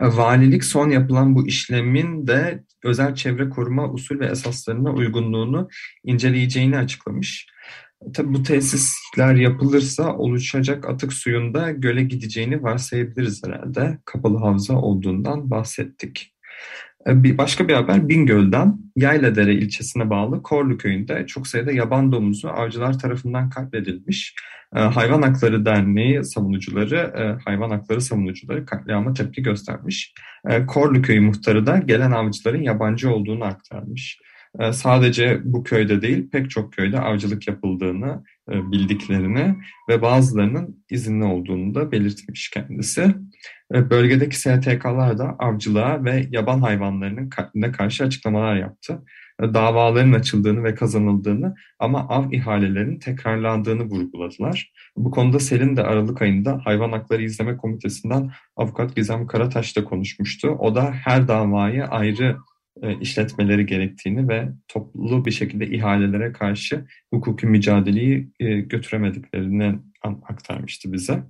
E, 0.00 0.06
valilik 0.06 0.64
son 0.64 0.90
yapılan 0.90 1.34
bu 1.34 1.46
işlemin 1.46 2.26
de 2.26 2.64
özel 2.84 3.14
çevre 3.14 3.48
koruma 3.48 3.92
usul 3.92 4.20
ve 4.20 4.26
esaslarına 4.26 4.92
uygunluğunu 4.92 5.68
inceleyeceğini 6.04 6.78
açıklamış. 6.78 7.46
Tabi 8.14 8.34
bu 8.34 8.42
tesisler 8.42 9.34
yapılırsa 9.34 10.16
oluşacak 10.16 10.88
atık 10.88 11.12
suyunda 11.12 11.70
göle 11.70 12.02
gideceğini 12.02 12.62
varsayabiliriz 12.62 13.44
herhalde. 13.44 13.98
Kapalı 14.04 14.38
havza 14.38 14.74
olduğundan 14.74 15.50
bahsettik. 15.50 16.31
E, 17.06 17.22
bir 17.22 17.38
başka 17.38 17.68
bir 17.68 17.74
haber 17.74 18.08
Bingöl'den 18.08 18.78
Yayladere 18.96 19.54
ilçesine 19.54 20.10
bağlı 20.10 20.42
Korlu 20.42 20.78
köyünde 20.78 21.26
çok 21.26 21.46
sayıda 21.46 21.72
yaban 21.72 22.12
domuzu 22.12 22.48
avcılar 22.48 22.98
tarafından 22.98 23.50
katledilmiş. 23.50 24.34
Ee, 24.76 24.80
hayvan 24.80 25.22
Hakları 25.22 25.64
Derneği 25.64 26.24
savunucuları, 26.24 26.96
e, 26.96 27.42
hayvan 27.44 27.70
hakları 27.70 28.00
savunucuları 28.00 28.66
katliama 28.66 29.12
tepki 29.12 29.42
göstermiş. 29.42 30.14
Korlu 30.66 31.02
Köyü 31.02 31.20
muhtarı 31.20 31.66
da 31.66 31.78
gelen 31.78 32.10
avcıların 32.10 32.62
yabancı 32.62 33.10
olduğunu 33.14 33.44
aktarmış. 33.44 34.18
Sadece 34.72 35.40
bu 35.44 35.64
köyde 35.64 36.02
değil 36.02 36.30
pek 36.30 36.50
çok 36.50 36.72
köyde 36.72 37.00
avcılık 37.00 37.48
yapıldığını 37.48 38.24
e, 38.52 38.72
bildiklerini 38.72 39.54
ve 39.88 40.02
bazılarının 40.02 40.84
izinli 40.90 41.24
olduğunu 41.24 41.74
da 41.74 41.92
belirtmiş 41.92 42.50
kendisi. 42.50 43.14
Bölgedeki 43.72 44.40
STK'lar 44.40 45.18
da 45.18 45.36
avcılığa 45.38 46.04
ve 46.04 46.26
yaban 46.30 46.60
hayvanlarının 46.60 47.30
katline 47.30 47.72
karşı 47.72 48.04
açıklamalar 48.04 48.56
yaptı 48.56 49.02
davaların 49.40 50.12
açıldığını 50.12 50.64
ve 50.64 50.74
kazanıldığını 50.74 51.54
ama 51.78 52.08
av 52.08 52.32
ihalelerinin 52.32 52.98
tekrarlandığını 52.98 53.82
vurguladılar. 53.82 54.72
Bu 54.96 55.10
konuda 55.10 55.40
Selin 55.40 55.76
de 55.76 55.82
Aralık 55.82 56.22
ayında 56.22 56.60
Hayvan 56.64 56.92
Hakları 56.92 57.22
İzleme 57.22 57.56
Komitesi'nden 57.56 58.30
avukat 58.56 58.96
Gizem 58.96 59.26
Karataş 59.26 59.76
da 59.76 59.84
konuşmuştu. 59.84 60.48
O 60.48 60.74
da 60.74 60.92
her 60.92 61.28
davayı 61.28 61.84
ayrı 61.84 62.36
e, 62.82 62.98
işletmeleri 62.98 63.66
gerektiğini 63.66 64.28
ve 64.28 64.48
toplu 64.68 65.24
bir 65.24 65.30
şekilde 65.30 65.66
ihalelere 65.66 66.32
karşı 66.32 66.86
hukuki 67.12 67.46
mücadeleyi 67.46 68.30
e, 68.40 68.60
götüremediklerini 68.60 69.78
aktarmıştı 70.02 70.92
bize. 70.92 71.22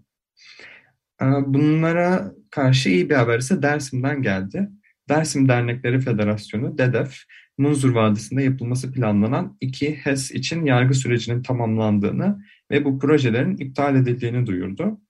E, 1.23 1.25
bunlara 1.47 2.33
karşı 2.50 2.88
iyi 2.88 3.11
bir 3.11 3.14
haber 3.14 3.38
ise 3.38 3.62
Dersim'den 3.62 4.23
geldi. 4.23 4.69
Dersim 5.09 5.49
Dernekleri 5.49 6.00
Federasyonu, 6.00 6.79
DEDEF, 6.79 7.17
Munzur 7.59 7.95
Vadisi'nde 7.95 8.43
yapılması 8.43 8.93
planlanan 8.93 9.57
iki 9.61 9.97
HES 9.97 10.31
için 10.31 10.64
yargı 10.64 10.95
sürecinin 10.95 11.43
tamamlandığını 11.43 12.45
ve 12.71 12.85
bu 12.85 12.99
projelerin 12.99 13.57
iptal 13.57 13.97
edildiğini 13.97 14.47
duyurdu. 14.47 15.00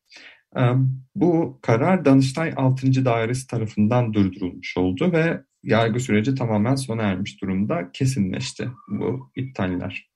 Ee, 0.56 0.60
bu 1.14 1.58
karar 1.62 2.04
Danıştay 2.04 2.52
6. 2.56 3.04
Dairesi 3.04 3.46
tarafından 3.46 4.14
durdurulmuş 4.14 4.76
oldu 4.76 5.12
ve 5.12 5.42
yargı 5.62 6.00
süreci 6.00 6.34
tamamen 6.34 6.74
sona 6.74 7.02
ermiş 7.02 7.42
durumda 7.42 7.90
kesinleşti 7.92 8.68
bu 8.88 9.30
iptaller. 9.36 10.10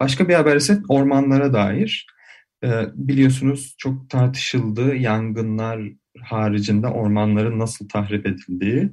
Başka 0.00 0.28
bir 0.28 0.34
haber 0.34 0.56
ise 0.56 0.78
ormanlara 0.88 1.52
dair. 1.52 2.06
Ee, 2.64 2.84
biliyorsunuz 2.94 3.74
çok 3.78 4.10
tartışıldı 4.10 4.94
yangınlar 4.94 5.80
haricinde 6.22 6.86
ormanların 6.86 7.58
nasıl 7.58 7.88
tahrip 7.88 8.26
edildiği 8.26 8.90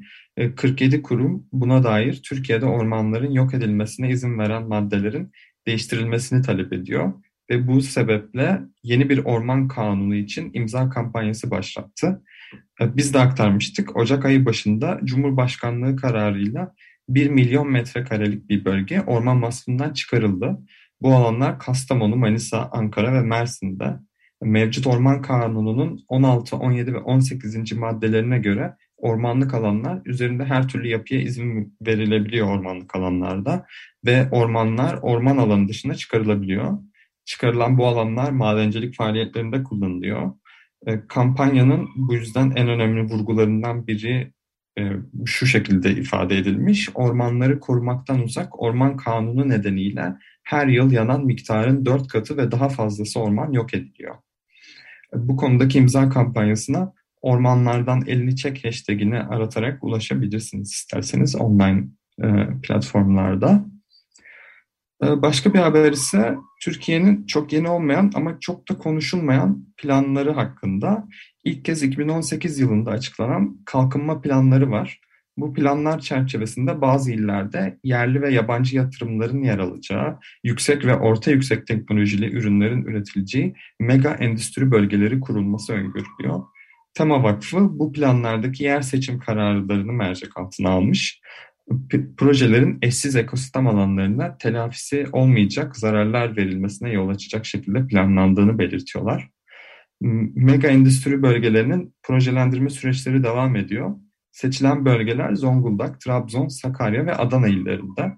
47 0.55 0.95
e, 0.95 1.01
kurum 1.01 1.47
buna 1.51 1.83
dair 1.83 2.21
Türkiye'de 2.23 2.65
ormanların 2.65 3.31
yok 3.31 3.53
edilmesine 3.53 4.09
izin 4.09 4.39
veren 4.39 4.67
maddelerin 4.67 5.31
değiştirilmesini 5.67 6.41
talep 6.41 6.73
ediyor 6.73 7.13
ve 7.49 7.67
bu 7.67 7.81
sebeple 7.81 8.61
yeni 8.83 9.09
bir 9.09 9.17
orman 9.17 9.67
kanunu 9.67 10.15
için 10.15 10.51
imza 10.53 10.89
kampanyası 10.89 11.51
başlattı. 11.51 12.21
E, 12.81 12.97
biz 12.97 13.13
de 13.13 13.19
aktarmıştık. 13.19 13.97
Ocak 13.97 14.25
ayı 14.25 14.45
başında 14.45 14.99
Cumhurbaşkanlığı 15.03 15.95
kararıyla 15.95 16.73
1 17.09 17.29
milyon 17.29 17.71
metrekarelik 17.71 18.49
bir 18.49 18.65
bölge 18.65 19.01
orman 19.01 19.41
vasfından 19.41 19.93
çıkarıldı. 19.93 20.59
Bu 21.01 21.15
alanlar 21.15 21.59
Kastamonu, 21.59 22.15
Manisa, 22.15 22.69
Ankara 22.71 23.13
ve 23.13 23.21
Mersin'de. 23.21 23.99
Mevcut 24.41 24.87
Orman 24.87 25.21
Kanunu'nun 25.21 26.05
16, 26.07 26.55
17 26.55 26.93
ve 26.93 26.97
18. 26.97 27.73
maddelerine 27.73 28.39
göre 28.39 28.75
ormanlık 28.97 29.53
alanlar 29.53 30.01
üzerinde 30.05 30.45
her 30.45 30.67
türlü 30.67 30.87
yapıya 30.87 31.21
izin 31.21 31.77
verilebiliyor 31.81 32.47
ormanlık 32.47 32.95
alanlarda 32.95 33.65
ve 34.05 34.29
ormanlar 34.31 34.99
orman 35.01 35.37
alanı 35.37 35.67
dışına 35.67 35.95
çıkarılabiliyor. 35.95 36.77
Çıkarılan 37.25 37.77
bu 37.77 37.87
alanlar 37.87 38.31
madencilik 38.31 38.95
faaliyetlerinde 38.95 39.63
kullanılıyor. 39.63 40.31
E, 40.87 41.07
kampanyanın 41.07 41.89
bu 41.95 42.13
yüzden 42.13 42.51
en 42.55 42.69
önemli 42.69 43.01
vurgularından 43.01 43.87
biri 43.87 44.33
şu 45.25 45.45
şekilde 45.45 45.91
ifade 45.91 46.37
edilmiş. 46.37 46.89
Ormanları 46.93 47.59
korumaktan 47.59 48.23
uzak 48.23 48.61
orman 48.61 48.97
kanunu 48.97 49.49
nedeniyle 49.49 50.15
her 50.43 50.67
yıl 50.67 50.91
yanan 50.91 51.25
miktarın 51.25 51.85
dört 51.85 52.07
katı 52.07 52.37
ve 52.37 52.51
daha 52.51 52.69
fazlası 52.69 53.19
orman 53.19 53.51
yok 53.51 53.73
ediliyor. 53.73 54.15
Bu 55.13 55.35
konudaki 55.35 55.77
imza 55.77 56.09
kampanyasına 56.09 56.93
ormanlardan 57.21 58.03
elini 58.07 58.35
çek 58.35 58.65
hashtagini 58.65 59.19
aratarak 59.19 59.83
ulaşabilirsiniz 59.83 60.71
isterseniz 60.71 61.35
online 61.35 61.83
e, 62.23 62.27
platformlarda. 62.63 63.65
E, 65.03 65.21
başka 65.21 65.53
bir 65.53 65.59
haber 65.59 65.91
ise 65.91 66.35
Türkiye'nin 66.63 67.25
çok 67.25 67.53
yeni 67.53 67.69
olmayan 67.69 68.11
ama 68.15 68.37
çok 68.39 68.69
da 68.69 68.77
konuşulmayan 68.77 69.65
planları 69.77 70.31
hakkında 70.31 71.07
ilk 71.45 71.65
kez 71.65 71.83
2018 71.83 72.59
yılında 72.59 72.91
açıklanan 72.91 73.57
kalkınma 73.65 74.21
planları 74.21 74.71
var. 74.71 74.99
Bu 75.37 75.53
planlar 75.53 75.99
çerçevesinde 75.99 76.81
bazı 76.81 77.11
illerde 77.11 77.79
yerli 77.83 78.21
ve 78.21 78.33
yabancı 78.33 78.75
yatırımların 78.75 79.43
yer 79.43 79.59
alacağı, 79.59 80.19
yüksek 80.43 80.85
ve 80.85 80.95
orta 80.95 81.31
yüksek 81.31 81.67
teknolojili 81.67 82.31
ürünlerin 82.31 82.83
üretileceği 82.83 83.53
mega 83.79 84.13
endüstri 84.13 84.71
bölgeleri 84.71 85.19
kurulması 85.19 85.73
öngörülüyor. 85.73 86.43
Tema 86.93 87.23
Vakfı 87.23 87.79
bu 87.79 87.91
planlardaki 87.91 88.63
yer 88.63 88.81
seçim 88.81 89.19
kararlarını 89.19 89.91
mercek 89.91 90.37
altına 90.37 90.69
almış. 90.69 91.21
Projelerin 92.17 92.77
eşsiz 92.81 93.15
ekosistem 93.15 93.67
alanlarına 93.67 94.37
telafisi 94.37 95.07
olmayacak 95.11 95.77
zararlar 95.77 96.37
verilmesine 96.37 96.91
yol 96.91 97.09
açacak 97.09 97.45
şekilde 97.45 97.87
planlandığını 97.87 98.59
belirtiyorlar. 98.59 99.34
Mega 100.01 100.67
endüstri 100.67 101.21
bölgelerinin 101.21 101.95
projelendirme 102.03 102.69
süreçleri 102.69 103.23
devam 103.23 103.55
ediyor. 103.55 103.95
Seçilen 104.31 104.85
bölgeler 104.85 105.35
Zonguldak, 105.35 106.01
Trabzon, 106.01 106.47
Sakarya 106.47 107.05
ve 107.05 107.15
Adana 107.15 107.47
illerinde. 107.47 108.13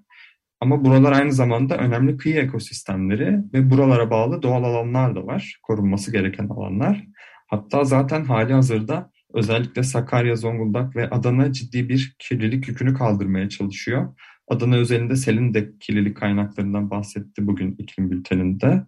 Ama 0.61 0.85
buralar 0.85 1.11
aynı 1.11 1.31
zamanda 1.31 1.77
önemli 1.77 2.17
kıyı 2.17 2.35
ekosistemleri 2.35 3.39
ve 3.53 3.69
buralara 3.69 4.09
bağlı 4.11 4.41
doğal 4.41 4.63
alanlar 4.63 5.15
da 5.15 5.25
var, 5.25 5.59
korunması 5.63 6.11
gereken 6.11 6.47
alanlar. 6.47 7.05
Hatta 7.47 7.83
zaten 7.83 8.25
hali 8.25 8.53
hazırda 8.53 9.11
özellikle 9.33 9.83
Sakarya, 9.83 10.35
Zonguldak 10.35 10.95
ve 10.95 11.09
Adana 11.09 11.53
ciddi 11.53 11.89
bir 11.89 12.15
kirlilik 12.19 12.67
yükünü 12.67 12.93
kaldırmaya 12.93 13.49
çalışıyor. 13.49 14.15
Adana 14.47 14.75
özelinde 14.75 15.15
selin 15.15 15.53
de 15.53 15.77
kirlilik 15.79 16.17
kaynaklarından 16.17 16.89
bahsetti 16.89 17.47
bugün 17.47 17.75
iklim 17.77 18.11
bülteninde. 18.11 18.83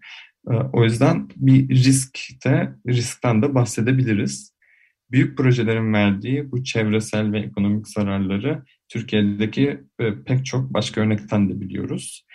Ee, 0.49 0.53
o 0.53 0.83
yüzden 0.83 1.29
bir 1.35 1.69
risk 1.69 2.19
de, 2.45 2.73
riskten 2.87 3.41
de 3.41 3.55
bahsedebiliriz. 3.55 4.53
Büyük 5.11 5.37
projelerin 5.37 5.93
verdiği 5.93 6.51
bu 6.51 6.63
çevresel 6.63 7.31
ve 7.31 7.39
ekonomik 7.39 7.87
zararları 7.87 8.63
Türkiye'deki 8.89 9.79
e, 9.99 10.23
pek 10.25 10.45
çok 10.45 10.73
başka 10.73 11.01
örnekten 11.01 11.49
de 11.49 11.61
biliyoruz. 11.61 12.25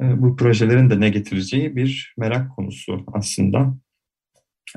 E, 0.00 0.22
bu 0.22 0.36
projelerin 0.36 0.90
de 0.90 1.00
ne 1.00 1.08
getireceği 1.08 1.76
bir 1.76 2.14
merak 2.18 2.50
konusu 2.56 3.04
aslında. 3.12 3.74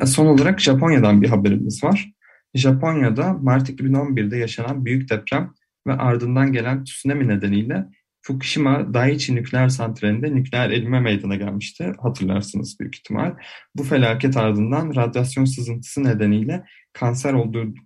E, 0.02 0.06
son 0.06 0.26
olarak 0.26 0.62
Japonya'dan 0.62 1.22
bir 1.22 1.30
haberimiz 1.30 1.84
var. 1.84 2.12
Japonya'da 2.54 3.34
Mart 3.34 3.70
2011'de 3.70 4.38
yaşanan 4.38 4.86
büyük 4.86 5.10
deprem 5.10 5.54
ve 5.88 5.94
ardından 5.94 6.52
gelen 6.54 6.84
tsunami 6.84 7.28
nedeniyle 7.28 7.86
Fukushima 8.28 8.94
Daiichi 8.94 9.36
nükleer 9.36 9.70
santralinde 9.70 10.36
nükleer 10.36 10.70
erime 10.70 11.00
meydana 11.00 11.36
gelmişti. 11.36 11.94
Hatırlarsınız 12.02 12.80
büyük 12.80 12.96
ihtimal. 12.96 13.36
Bu 13.76 13.84
felaket 13.84 14.38
ardından 14.38 14.96
radyasyon 14.96 15.46
sızıntısı 15.46 16.04
nedeniyle 16.04 16.64
kanser 16.94 17.36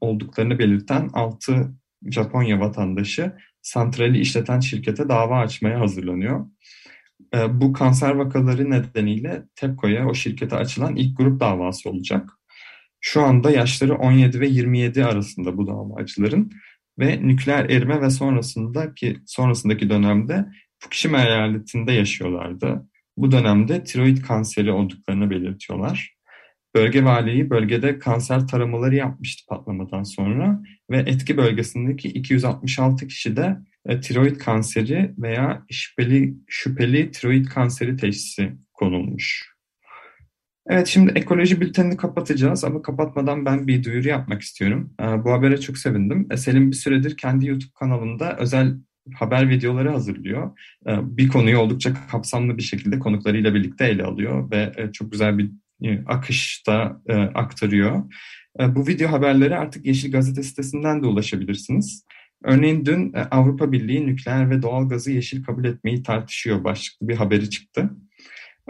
olduklarını 0.02 0.60
belirten 0.60 1.10
6 1.14 1.74
Japonya 2.12 2.60
vatandaşı 2.60 3.34
santrali 3.62 4.20
işleten 4.20 4.60
şirkete 4.60 5.10
dava 5.10 5.40
açmaya 5.40 5.80
hazırlanıyor. 5.80 6.46
Ee, 7.36 7.62
bu 7.62 7.74
kanser 7.74 8.12
vakaları 8.12 8.72
nedeniyle 8.72 9.44
TEPCO'ya, 9.56 10.08
o 10.08 10.14
şirkete 10.14 10.56
açılan 10.56 10.96
ilk 10.96 11.18
grup 11.18 11.40
davası 11.40 11.90
olacak. 11.90 12.30
Şu 13.02 13.22
anda 13.22 13.52
yaşları 13.52 13.96
17 13.96 14.40
ve 14.40 14.48
27 14.48 15.06
arasında 15.06 15.58
bu 15.58 15.68
davacıların 15.68 16.52
ve 17.00 17.28
nükleer 17.28 17.70
erime 17.70 18.02
ve 18.02 18.10
sonrasındaki 18.10 19.18
sonrasındaki 19.26 19.90
dönemde 19.90 20.46
Fukushima 20.80 21.24
eyaletinde 21.24 21.92
yaşıyorlardı. 21.92 22.86
Bu 23.18 23.32
dönemde 23.32 23.84
tiroid 23.84 24.18
kanseri 24.18 24.72
olduklarını 24.72 25.30
belirtiyorlar. 25.30 26.16
Bölge 26.76 27.04
valiliği 27.04 27.50
bölgede 27.50 28.00
kanser 28.00 28.48
taramaları 28.48 28.96
yapmıştı 28.96 29.46
patlamadan 29.50 30.04
sonra 30.04 30.62
ve 30.92 30.98
etki 30.98 31.38
bölgesindeki 31.38 32.08
266 32.08 33.08
kişi 33.08 33.36
de 33.36 33.58
e, 33.86 34.02
tiroid 34.02 34.38
kanseri 34.38 35.14
veya 35.18 35.66
şüpheli, 35.72 36.36
şüpheli 36.48 37.12
tiroid 37.12 37.46
kanseri 37.46 37.98
teşhisi 37.98 38.52
konulmuş. 38.74 39.49
Evet 40.70 40.88
şimdi 40.88 41.12
ekoloji 41.16 41.62
bültenini 41.62 41.98
kapatacağız 41.98 42.64
ama 42.64 42.82
kapatmadan 42.82 43.46
ben 43.46 43.68
bir 43.68 43.84
duyuru 43.84 44.08
yapmak 44.08 44.42
istiyorum. 44.42 44.94
E, 45.02 45.04
bu 45.04 45.32
habere 45.32 45.60
çok 45.60 45.78
sevindim. 45.78 46.28
E, 46.32 46.38
Selim 46.38 46.72
bir 46.72 46.76
süredir 46.76 47.18
kendi 47.18 47.48
YouTube 47.48 47.72
kanalında 47.80 48.38
özel 48.38 48.76
haber 49.14 49.50
videoları 49.50 49.90
hazırlıyor. 49.90 50.60
E, 50.88 51.18
bir 51.18 51.28
konuyu 51.28 51.58
oldukça 51.58 51.94
kapsamlı 52.12 52.58
bir 52.58 52.64
şekilde 52.64 53.00
konuklarıyla 53.00 53.54
birlikte 53.54 53.86
ele 53.86 54.04
alıyor 54.04 54.52
ve 54.52 54.72
e, 54.78 54.92
çok 54.92 55.12
güzel 55.12 55.38
bir 55.38 55.52
e, 55.84 56.04
akışta 56.06 57.02
aktarıyor. 57.34 58.04
Bu 58.60 58.88
video 58.88 59.12
haberleri 59.12 59.56
artık 59.56 59.86
Yeşil 59.86 60.12
Gazete 60.12 60.44
sitesinden 60.44 61.04
de 61.04 61.08
ulaşabilirsiniz. 61.08 62.06
Örneğin 62.44 62.86
dün 62.86 63.14
Avrupa 63.32 63.72
Birliği 63.72 64.08
nükleer 64.08 64.50
ve 64.50 64.62
doğal 64.62 64.90
gazı 64.90 65.12
yeşil 65.12 65.44
kabul 65.44 65.66
etmeyi 65.66 66.04
tartışıyor 66.04 66.64
başlıklı 66.64 67.08
bir 67.08 67.16
haberi 67.16 67.50
çıktı. 67.50 67.90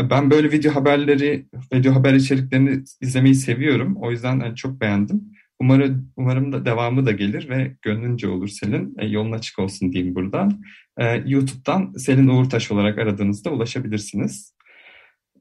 Ben 0.02 0.32
böyle 0.32 0.52
video 0.52 0.76
haberleri, 0.76 1.46
video 1.74 1.96
haber 1.96 2.14
içeriklerini 2.14 2.84
izlemeyi 3.02 3.36
seviyorum. 3.36 3.96
O 3.96 4.12
yüzden 4.12 4.40
yani 4.40 4.56
çok 4.56 4.82
beğendim. 4.82 5.22
Umarım, 5.60 6.12
umarım 6.18 6.52
da 6.52 6.66
devamı 6.66 7.06
da 7.06 7.12
gelir 7.12 7.50
ve 7.50 7.76
gönlünce 7.82 8.28
olur 8.28 8.48
Selin. 8.48 8.96
E, 8.98 9.08
yolun 9.08 9.32
açık 9.32 9.60
olsun 9.60 9.92
diyeyim 9.94 10.16
buradan. 10.16 10.62
E, 10.98 11.24
YouTube'dan 11.26 11.94
Selin 11.98 12.28
Uğurtaş 12.28 12.72
olarak 12.72 12.98
aradığınızda 12.98 13.50
ulaşabilirsiniz. 13.50 14.56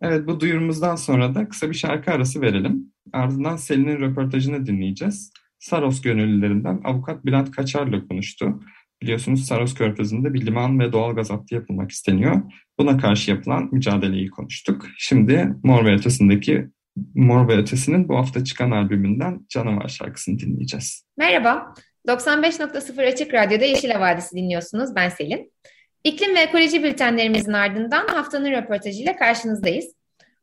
Evet 0.03 0.27
bu 0.27 0.41
duyurumuzdan 0.41 0.97
sonra 0.97 1.35
da 1.35 1.49
kısa 1.49 1.69
bir 1.71 1.75
şarkı 1.75 2.11
arası 2.11 2.41
verelim. 2.41 2.93
Ardından 3.13 3.57
Selin'in 3.57 4.01
röportajını 4.01 4.67
dinleyeceğiz. 4.67 5.33
Saros 5.59 6.01
gönüllülerinden 6.03 6.81
avukat 6.85 7.25
Bülent 7.25 7.51
Kaçar'la 7.51 8.09
konuştu. 8.09 8.61
Biliyorsunuz 9.03 9.45
Saros 9.47 9.75
Körfezi'nde 9.75 10.35
bir 10.35 10.47
liman 10.47 10.81
ve 10.81 10.93
doğal 10.93 11.15
gaz 11.15 11.31
hattı 11.31 11.55
yapılmak 11.55 11.91
isteniyor. 11.91 12.43
Buna 12.79 12.99
karşı 12.99 13.31
yapılan 13.31 13.69
mücadeleyi 13.73 14.31
konuştuk. 14.31 14.87
Şimdi 14.99 15.49
Mor 15.63 15.85
ve 15.85 15.95
Ötesi'ndeki 15.95 16.69
Mor 17.15 17.49
ve 17.49 17.57
Ötesi'nin 17.57 18.09
bu 18.09 18.17
hafta 18.17 18.45
çıkan 18.45 18.71
albümünden 18.71 19.47
Canavar 19.49 19.89
şarkısını 19.89 20.39
dinleyeceğiz. 20.39 21.05
Merhaba, 21.17 21.75
95.0 22.09 23.13
Açık 23.13 23.35
Radyo'da 23.35 23.65
Yeşil 23.65 23.91
Havadisi 23.91 24.37
dinliyorsunuz. 24.37 24.95
Ben 24.97 25.09
Selin. 25.09 25.53
İklim 26.05 26.35
ve 26.35 26.41
ekoloji 26.41 26.83
bültenlerimizin 26.83 27.53
ardından 27.53 28.07
haftanın 28.09 28.51
röportajıyla 28.51 29.17
karşınızdayız. 29.17 29.87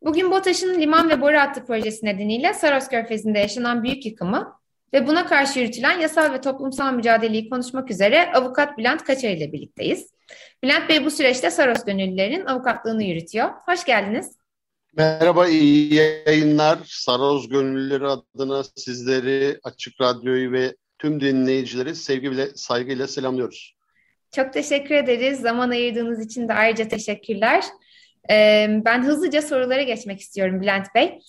Bugün 0.02 0.32
BOTAŞ'ın 0.32 0.82
liman 0.82 1.10
ve 1.10 1.22
boru 1.22 1.38
hattı 1.38 1.66
projesi 1.66 2.06
nedeniyle 2.06 2.54
Saros 2.54 2.88
Körfezi'nde 2.88 3.40
yaşanan 3.40 3.84
büyük 3.84 4.06
yıkımı 4.06 4.54
ve 4.94 5.08
buna 5.08 5.26
karşı 5.26 5.60
yürütülen 5.60 6.00
yasal 6.00 6.34
ve 6.34 6.42
toplumsal 6.42 6.94
mücadeleyi 6.94 7.50
konuşmak 7.50 7.92
üzere 7.92 8.32
avukat 8.34 8.78
Bülent 8.78 9.04
Kaçar 9.04 9.30
ile 9.30 9.54
birlikteyiz. 9.54 10.15
Bülent 10.64 10.90
Bey 10.90 11.06
bu 11.06 11.12
süreçte 11.12 11.52
Saros 11.52 11.86
gönüllülerin 11.86 12.46
avukatlığını 12.46 13.04
yürütüyor. 13.04 13.50
Hoş 13.66 13.86
geldiniz. 13.86 14.38
Merhaba, 14.98 15.48
iyi 15.48 15.94
yayınlar. 15.94 16.80
Saros 16.86 17.50
gönüllüleri 17.50 18.08
adına 18.08 18.64
sizleri, 18.76 19.60
Açık 19.64 20.02
Radyo'yu 20.02 20.52
ve 20.52 20.76
tüm 21.00 21.22
dinleyicileri 21.22 21.96
sevgiyle, 21.96 22.48
saygıyla 22.56 23.08
selamlıyoruz. 23.08 23.76
Çok 24.36 24.54
teşekkür 24.54 24.96
ederiz. 24.96 25.40
Zaman 25.40 25.70
ayırdığınız 25.70 26.26
için 26.26 26.48
de 26.48 26.54
ayrıca 26.54 26.88
teşekkürler. 26.88 27.64
Ee, 28.30 28.68
ben 28.86 29.04
hızlıca 29.04 29.42
sorulara 29.42 29.82
geçmek 29.84 30.20
istiyorum 30.20 30.62
Bülent 30.62 30.88
Bey. 30.96 31.20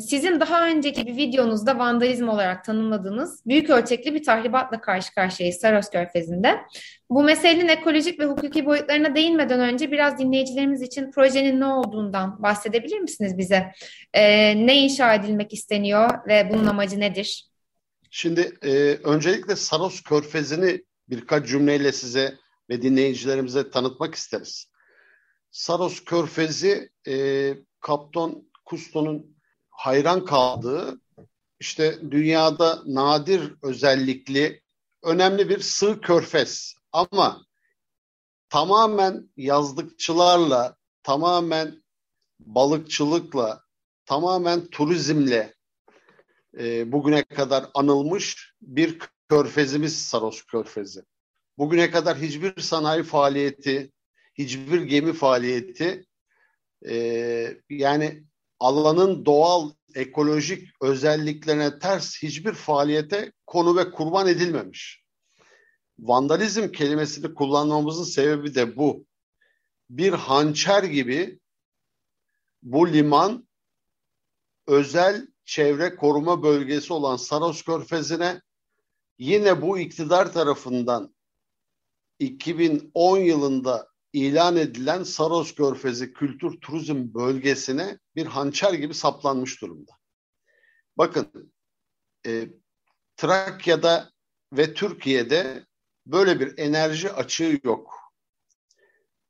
Sizin 0.00 0.40
daha 0.40 0.68
önceki 0.68 1.06
bir 1.06 1.16
videonuzda 1.16 1.78
vandalizm 1.78 2.28
olarak 2.28 2.64
tanımladığınız 2.64 3.46
büyük 3.46 3.70
ölçekli 3.70 4.14
bir 4.14 4.22
tahribatla 4.22 4.80
karşı 4.80 5.14
karşıyayız 5.14 5.60
Saros 5.60 5.90
Körfezi'nde. 5.90 6.60
Bu 7.10 7.22
meselenin 7.22 7.68
ekolojik 7.68 8.20
ve 8.20 8.24
hukuki 8.24 8.66
boyutlarına 8.66 9.14
değinmeden 9.14 9.60
önce 9.60 9.92
biraz 9.92 10.18
dinleyicilerimiz 10.18 10.82
için 10.82 11.10
projenin 11.10 11.60
ne 11.60 11.66
olduğundan 11.66 12.42
bahsedebilir 12.42 12.98
misiniz 12.98 13.38
bize? 13.38 13.72
Ne 14.54 14.76
inşa 14.76 15.14
edilmek 15.14 15.52
isteniyor 15.52 16.10
ve 16.28 16.50
bunun 16.52 16.66
amacı 16.66 17.00
nedir? 17.00 17.46
Şimdi 18.10 18.52
öncelikle 19.04 19.56
Saros 19.56 20.02
Körfezi'ni 20.02 20.84
birkaç 21.08 21.48
cümleyle 21.48 21.92
size 21.92 22.34
ve 22.70 22.82
dinleyicilerimize 22.82 23.70
tanıtmak 23.70 24.14
isteriz. 24.14 24.66
Saros 25.50 26.04
Körfezi 26.04 26.90
Kapton 27.80 28.50
Kusto'nun 28.64 29.36
hayran 29.72 30.24
kaldığı 30.24 31.00
işte 31.60 31.98
dünyada 32.10 32.82
nadir 32.86 33.54
özellikli 33.62 34.62
önemli 35.02 35.48
bir 35.48 35.60
sığ 35.60 36.00
körfez 36.00 36.74
ama 36.92 37.46
tamamen 38.48 39.30
yazlıkçılarla, 39.36 40.76
tamamen 41.02 41.82
balıkçılıkla, 42.40 43.64
tamamen 44.06 44.66
turizmle 44.66 45.54
e, 46.58 46.92
bugüne 46.92 47.24
kadar 47.24 47.66
anılmış 47.74 48.54
bir 48.62 48.98
körfezimiz 49.28 50.02
Saros 50.04 50.42
Körfezi. 50.42 51.02
Bugüne 51.58 51.90
kadar 51.90 52.18
hiçbir 52.18 52.60
sanayi 52.60 53.02
faaliyeti, 53.02 53.92
hiçbir 54.34 54.82
gemi 54.82 55.12
faaliyeti 55.12 56.04
e, 56.88 56.94
yani 57.70 58.24
alanın 58.62 59.24
doğal 59.24 59.70
ekolojik 59.94 60.68
özelliklerine 60.80 61.78
ters 61.78 62.22
hiçbir 62.22 62.52
faaliyete 62.52 63.32
konu 63.46 63.76
ve 63.76 63.90
kurban 63.90 64.28
edilmemiş. 64.28 65.04
Vandalizm 65.98 66.72
kelimesini 66.72 67.34
kullanmamızın 67.34 68.04
sebebi 68.04 68.54
de 68.54 68.76
bu. 68.76 69.06
Bir 69.90 70.12
hançer 70.12 70.82
gibi 70.82 71.40
bu 72.62 72.92
liman 72.92 73.48
özel 74.66 75.28
çevre 75.44 75.96
koruma 75.96 76.42
bölgesi 76.42 76.92
olan 76.92 77.16
Saros 77.16 77.62
Körfezi'ne 77.62 78.42
yine 79.18 79.62
bu 79.62 79.78
iktidar 79.78 80.32
tarafından 80.32 81.14
2010 82.18 83.18
yılında 83.18 83.91
ilan 84.12 84.56
edilen 84.56 85.02
Saros 85.02 85.54
Körfezi 85.54 86.12
Kültür 86.12 86.60
Turizm 86.60 87.14
Bölgesi'ne 87.14 87.98
bir 88.16 88.26
hançer 88.26 88.72
gibi 88.72 88.94
saplanmış 88.94 89.62
durumda. 89.62 89.92
Bakın 90.98 91.52
e, 92.26 92.48
Trakya'da 93.16 94.10
ve 94.52 94.74
Türkiye'de 94.74 95.66
böyle 96.06 96.40
bir 96.40 96.58
enerji 96.58 97.12
açığı 97.12 97.60
yok. 97.64 97.98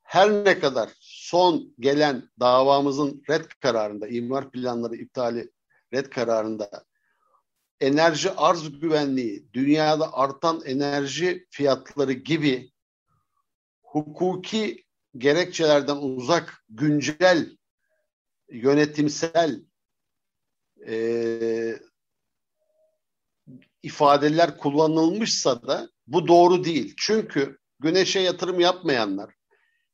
Her 0.03 0.45
ne 0.45 0.59
kadar 0.59 0.91
son 1.01 1.75
gelen 1.81 2.29
davamızın 2.41 3.23
red 3.31 3.45
kararında, 3.61 4.09
imar 4.09 4.51
planları 4.51 4.97
iptali 4.97 5.51
red 5.93 6.07
kararında 6.07 6.85
enerji 7.81 8.31
arz 8.31 8.81
güvenliği, 8.81 9.53
dünyada 9.53 10.15
artan 10.15 10.63
enerji 10.65 11.47
fiyatları 11.51 12.13
gibi 12.13 12.72
hukuki 13.93 14.85
gerekçelerden 15.17 15.97
uzak, 15.97 16.65
güncel, 16.69 17.57
yönetimsel 18.49 19.63
e, 20.87 21.77
ifadeler 23.83 24.59
kullanılmışsa 24.59 25.63
da 25.63 25.89
bu 26.07 26.29
doğru 26.29 26.65
değil. 26.65 26.95
Çünkü 26.99 27.59
güneşe 27.81 28.21
yatırım 28.21 28.61
yapmayanlar 28.61 29.35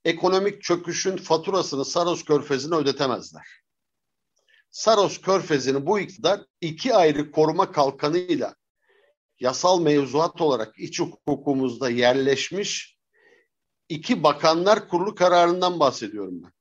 ekonomik 0.05 0.63
çöküşün 0.63 1.17
faturasını 1.17 1.85
Saros 1.85 2.25
Körfezi'ne 2.25 2.75
ödetemezler. 2.75 3.47
Saros 4.71 5.21
Körfezi'ni 5.21 5.87
bu 5.87 6.01
iktidar 6.01 6.41
iki 6.61 6.95
ayrı 6.95 7.31
koruma 7.31 7.73
kalkanıyla 7.73 8.55
yasal 9.41 9.81
mevzuat 9.81 10.41
olarak 10.41 10.79
iç 10.79 11.01
hukukumuzda 11.01 11.91
yerleşmiş 11.91 12.98
iki 13.89 14.23
bakanlar 14.23 14.89
kurulu 14.89 15.15
kararından 15.15 15.81
bahsediyorum 15.81 16.43
ben. 16.43 16.53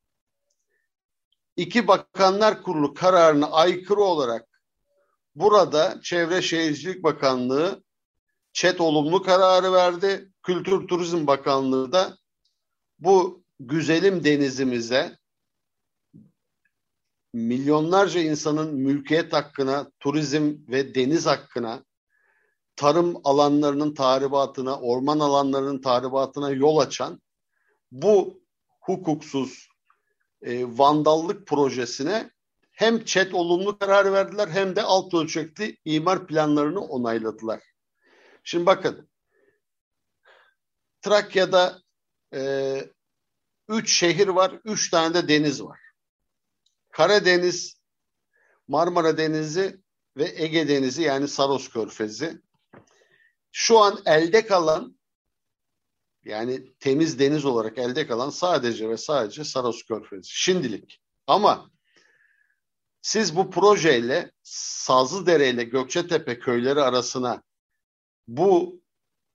İki 1.55 1.87
bakanlar 1.87 2.63
kurulu 2.63 2.93
kararına 2.93 3.45
aykırı 3.51 4.01
olarak 4.01 4.61
burada 5.35 6.01
Çevre 6.01 6.41
Şehircilik 6.41 7.03
Bakanlığı 7.03 7.83
çet 8.53 8.81
olumlu 8.81 9.23
kararı 9.23 9.73
verdi. 9.73 10.31
Kültür 10.43 10.87
Turizm 10.87 11.27
Bakanlığı 11.27 11.91
da 11.91 12.17
bu 12.99 13.43
güzelim 13.59 14.23
denizimize 14.23 15.17
milyonlarca 17.33 18.21
insanın 18.21 18.75
mülkiyet 18.75 19.33
hakkına, 19.33 19.91
turizm 19.99 20.55
ve 20.67 20.95
deniz 20.95 21.25
hakkına 21.25 21.83
tarım 22.77 23.21
alanlarının 23.23 23.93
tahribatına, 23.93 24.79
orman 24.79 25.19
alanlarının 25.19 25.81
tahribatına 25.81 26.51
yol 26.51 26.77
açan 26.77 27.21
bu 27.91 28.41
hukuksuz 28.81 29.67
e, 30.41 30.77
vandallık 30.77 31.47
projesine 31.47 32.31
hem 32.71 33.05
çet 33.05 33.33
olumlu 33.33 33.79
karar 33.79 34.13
verdiler 34.13 34.47
hem 34.47 34.75
de 34.75 34.83
alt 34.83 35.13
ölçekli 35.13 35.77
imar 35.85 36.27
planlarını 36.27 36.81
onayladılar. 36.81 37.63
Şimdi 38.43 38.65
bakın 38.65 39.09
Trakya'da 41.01 41.81
e, 42.33 42.81
üç 43.67 43.93
şehir 43.93 44.27
var, 44.27 44.59
üç 44.65 44.89
tane 44.89 45.13
de 45.13 45.27
deniz 45.27 45.63
var. 45.63 45.79
Karadeniz, 46.91 47.77
Marmara 48.67 49.17
Denizi 49.17 49.81
ve 50.17 50.33
Ege 50.35 50.67
Denizi 50.67 51.01
yani 51.01 51.27
Saros 51.27 51.69
Körfezi. 51.69 52.41
Şu 53.51 53.79
an 53.79 54.01
elde 54.05 54.45
kalan 54.45 54.97
yani 56.25 56.73
temiz 56.79 57.19
deniz 57.19 57.45
olarak 57.45 57.77
elde 57.77 58.07
kalan 58.07 58.29
sadece 58.29 58.89
ve 58.89 58.97
sadece 58.97 59.43
Saros 59.43 59.83
Körfezi. 59.83 60.29
Şimdilik. 60.29 61.01
Ama 61.27 61.71
siz 63.01 63.36
bu 63.36 63.49
projeyle 63.51 64.31
Sazlıdere 64.43 65.49
ile 65.49 65.63
Gökçetepe 65.63 66.39
köyleri 66.39 66.81
arasına 66.81 67.43
bu 68.27 68.81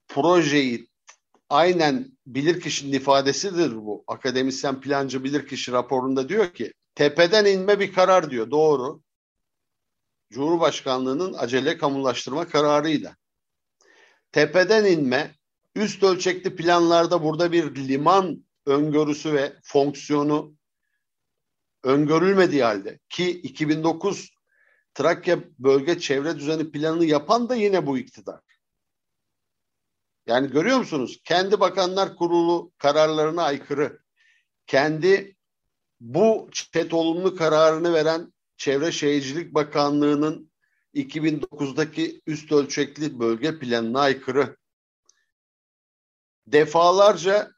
projeyi 0.07 0.89
aynen 1.49 2.17
bilirkişinin 2.27 2.93
ifadesidir 2.93 3.75
bu. 3.75 4.03
Akademisyen 4.07 4.81
plancı 4.81 5.23
bilirkişi 5.23 5.71
raporunda 5.71 6.29
diyor 6.29 6.53
ki 6.53 6.73
tepeden 6.95 7.45
inme 7.45 7.79
bir 7.79 7.93
karar 7.93 8.29
diyor. 8.29 8.51
Doğru. 8.51 9.01
Cumhurbaşkanlığının 10.31 11.33
acele 11.33 11.77
kamulaştırma 11.77 12.47
kararıyla 12.47 13.15
tepeden 14.33 14.85
inme, 14.85 15.35
üst 15.75 16.03
ölçekli 16.03 16.55
planlarda 16.55 17.23
burada 17.23 17.51
bir 17.51 17.75
liman 17.75 18.45
öngörüsü 18.65 19.33
ve 19.33 19.53
fonksiyonu 19.63 20.55
öngörülmediği 21.83 22.63
halde 22.63 22.99
ki 23.09 23.29
2009 23.29 24.33
Trakya 24.93 25.39
Bölge 25.59 25.99
Çevre 25.99 26.35
Düzeni 26.35 26.71
planını 26.71 27.05
yapan 27.05 27.49
da 27.49 27.55
yine 27.55 27.87
bu 27.87 27.97
iktidar. 27.97 28.41
Yani 30.25 30.51
görüyor 30.51 30.77
musunuz? 30.77 31.21
Kendi 31.23 31.59
Bakanlar 31.59 32.15
Kurulu 32.15 32.71
kararlarına 32.77 33.43
aykırı, 33.43 33.99
kendi 34.67 35.35
bu 35.99 36.49
çet 36.51 36.93
olumlu 36.93 37.35
kararını 37.35 37.93
veren 37.93 38.33
Çevre 38.57 38.91
Şehircilik 38.91 39.53
Bakanlığı'nın 39.53 40.52
2009'daki 40.95 42.21
üst 42.27 42.51
ölçekli 42.51 43.19
bölge 43.19 43.59
planına 43.59 43.99
aykırı. 43.99 44.57
Defalarca 46.47 47.51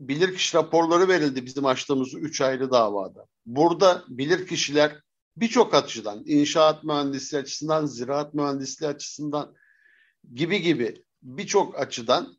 bilirkişi 0.00 0.56
raporları 0.56 1.08
verildi 1.08 1.46
bizim 1.46 1.66
açtığımız 1.66 2.14
üç 2.14 2.40
ayrı 2.40 2.70
davada. 2.70 3.26
Burada 3.46 4.04
bilirkişiler 4.08 5.00
birçok 5.36 5.74
açıdan, 5.74 6.22
inşaat 6.26 6.84
mühendisliği 6.84 7.42
açısından, 7.42 7.86
ziraat 7.86 8.34
mühendisliği 8.34 8.90
açısından 8.90 9.54
gibi 10.34 10.62
gibi 10.62 11.04
birçok 11.22 11.80
açıdan 11.80 12.36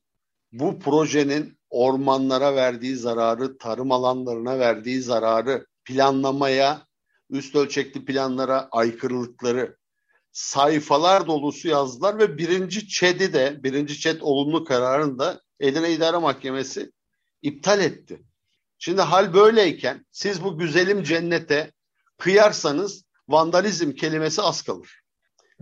bu 0.51 0.79
projenin 0.79 1.59
ormanlara 1.69 2.55
verdiği 2.55 2.95
zararı, 2.95 3.57
tarım 3.57 3.91
alanlarına 3.91 4.59
verdiği 4.59 5.01
zararı, 5.01 5.67
planlamaya 5.85 6.84
üst 7.29 7.55
ölçekli 7.55 8.05
planlara 8.05 8.67
aykırılıkları 8.71 9.77
sayfalar 10.31 11.27
dolusu 11.27 11.67
yazdılar 11.67 12.19
ve 12.19 12.37
birinci 12.37 12.87
ÇED'i 12.87 13.33
de, 13.33 13.63
birinci 13.63 13.99
ÇED 13.99 14.21
olumlu 14.21 14.63
kararını 14.63 15.19
da 15.19 15.41
Edirne 15.59 15.91
İdare 15.91 16.17
Mahkemesi 16.17 16.91
iptal 17.41 17.79
etti. 17.79 18.23
Şimdi 18.77 19.01
hal 19.01 19.33
böyleyken 19.33 20.05
siz 20.11 20.43
bu 20.43 20.57
güzelim 20.57 21.03
cennete 21.03 21.71
kıyarsanız 22.17 23.05
vandalizm 23.27 23.91
kelimesi 23.91 24.41
az 24.41 24.61
kalır. 24.61 25.01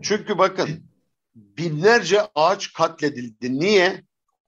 Çünkü 0.02 0.38
bakın 0.38 0.90
binlerce 1.36 2.22
ağaç 2.36 2.74
katledildi. 2.74 3.60
Niye? 3.60 4.04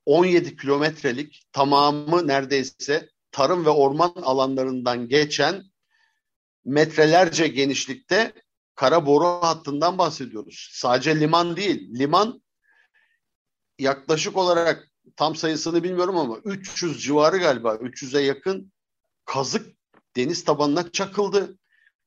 17 0.06 0.58
kilometrelik 0.58 1.48
tamamı 1.52 2.28
neredeyse 2.28 3.10
tarım 3.32 3.66
ve 3.66 3.70
orman 3.70 4.14
alanlarından 4.24 5.08
geçen 5.08 5.64
metrelerce 6.66 7.48
genişlikte 7.48 8.34
kara 8.76 9.06
boru 9.06 9.26
hattından 9.26 9.98
bahsediyoruz. 9.98 10.70
Sadece 10.72 11.20
liman 11.20 11.58
değil. 11.58 12.00
Liman 12.00 12.42
yaklaşık 13.80 14.38
olarak 14.38 14.92
tam 15.16 15.36
sayısını 15.36 15.84
bilmiyorum 15.84 16.18
ama 16.18 16.38
300 16.38 17.04
civarı 17.04 17.38
galiba 17.38 17.76
300'e 17.76 18.22
yakın 18.22 18.72
kazık 19.26 19.76
deniz 20.16 20.44
tabanına 20.44 20.92
çakıldı. 20.92 21.58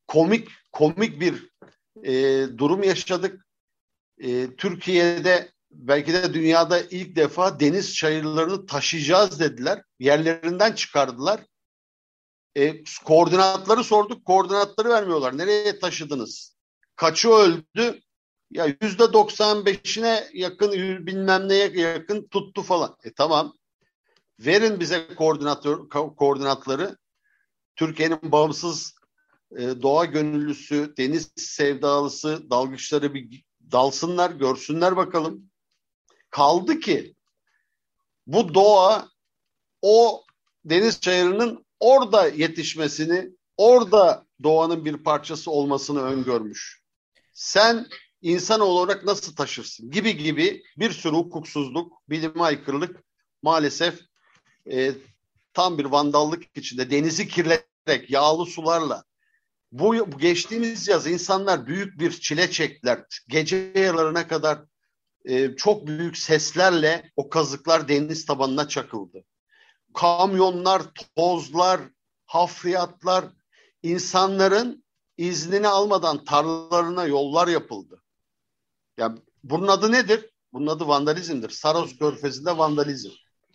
Komik 0.07 0.49
komik 0.73 1.21
bir 1.21 1.51
e, 2.05 2.47
durum 2.59 2.83
yaşadık. 2.83 3.47
E, 4.18 4.57
Türkiye'de 4.57 5.53
belki 5.71 6.12
de 6.12 6.35
dünyada 6.35 6.81
ilk 6.81 7.16
defa 7.16 7.61
deniz 7.61 7.94
çayırlarını 7.94 8.66
taşıyacağız 8.66 9.40
dediler. 9.40 9.83
Yerlerinden 9.99 10.73
çıkardılar. 10.73 11.40
E, 12.56 12.84
koordinatları 13.04 13.84
sorduk. 13.84 14.24
Koordinatları 14.24 14.88
vermiyorlar. 14.88 15.38
Nereye 15.38 15.78
taşıdınız? 15.78 16.56
Kaçı 16.96 17.28
öldü? 17.30 18.00
Ya 18.50 18.76
yüzde 18.82 19.12
doksan 19.12 19.66
beşine 19.66 20.28
yakın 20.34 20.72
bilmem 21.06 21.48
neye 21.48 21.68
yakın 21.68 22.28
tuttu 22.28 22.62
falan. 22.62 22.96
E 23.04 23.12
tamam. 23.12 23.54
Verin 24.40 24.80
bize 24.80 25.14
koordinatör, 25.14 25.88
koordinatları. 26.16 26.96
Türkiye'nin 27.76 28.32
bağımsız 28.32 28.94
e, 29.56 29.82
doğa 29.82 30.04
gönüllüsü, 30.04 30.94
deniz 30.96 31.32
sevdalısı 31.37 32.50
dalgıçları 32.50 33.14
bir 33.14 33.44
dalsınlar, 33.72 34.30
görsünler 34.30 34.96
bakalım. 34.96 35.50
Kaldı 36.30 36.80
ki 36.80 37.14
bu 38.26 38.54
doğa 38.54 39.08
o 39.82 40.24
deniz 40.64 41.00
çayırının 41.00 41.66
orada 41.81 42.29
yetişmesini, 42.29 43.31
orada 43.57 44.27
doğanın 44.43 44.85
bir 44.85 44.97
parçası 44.97 45.51
olmasını 45.51 46.03
öngörmüş. 46.03 46.83
Sen 47.33 47.87
insan 48.23 48.61
olarak 48.61 49.05
nasıl 49.05 49.37
taşırsın 49.37 49.91
gibi 49.91 50.17
gibi 50.17 50.62
bir 50.77 50.91
sürü 50.91 51.17
hukuksuzluk, 51.17 51.93
bilime 52.09 52.43
aykırılık 52.43 53.05
maalesef 53.43 54.01
e, 54.73 54.93
tam 55.53 55.79
bir 55.79 55.85
vandallık 55.85 56.59
içinde 56.59 56.91
denizi 56.91 57.29
kirleterek 57.29 58.11
yağlı 58.11 58.47
sularla 58.47 59.05
bu 59.73 60.19
geçtiğimiz 60.19 60.88
yaz 60.88 61.07
insanlar 61.07 61.67
büyük 61.67 62.01
bir 62.01 62.11
çile 62.11 62.51
çektiler. 62.51 63.05
Gece 63.29 63.73
yarılarına 63.75 64.29
kadar 64.29 64.59
e, 65.25 65.57
çok 65.57 65.87
büyük 65.87 66.19
seslerle 66.19 67.11
o 67.17 67.29
kazıklar 67.29 67.88
deniz 67.88 68.27
tabanına 68.27 68.69
çakıldı. 68.69 69.25
Kamyonlar, 69.94 70.83
tozlar, 71.16 71.81
hafriyatlar, 72.27 73.24
insanların 73.83 74.85
iznini 75.16 75.68
almadan 75.68 76.24
tarlalarına 76.24 77.05
yollar 77.05 77.48
yapıldı. 77.48 78.03
Yani 78.96 79.18
bunun 79.44 79.68
adı 79.68 79.92
nedir? 79.92 80.31
Bunun 80.53 80.66
adı 80.66 80.88
vandalizmdir. 80.88 81.51
Saros 81.51 81.98
Körfezi'nde 81.98 82.59
vandalizm. 82.59 83.11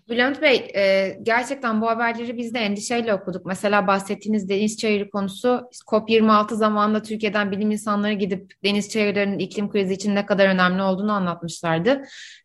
Bülent 0.10 0.42
Bey, 0.42 0.72
e, 0.76 1.18
gerçekten 1.24 1.82
bu 1.82 1.88
haberleri 1.90 2.38
biz 2.38 2.54
de 2.54 2.60
endişeyle 2.60 3.14
okuduk. 3.14 3.46
Mesela 3.46 3.88
bahsettiğiniz 3.88 4.50
deniz 4.50 4.78
çayırı 4.78 5.10
konusu 5.10 5.70
COP26 5.88 6.56
zamanında 6.56 7.02
Türkiye'den 7.02 7.52
bilim 7.52 7.72
insanları 7.72 8.14
gidip 8.14 8.54
deniz 8.64 8.90
çayırlarının 8.90 9.40
iklim 9.40 9.70
krizi 9.70 9.94
için 9.94 10.16
ne 10.16 10.26
kadar 10.26 10.48
önemli 10.48 10.82
olduğunu 10.82 11.12
anlatmışlardı. 11.12 12.02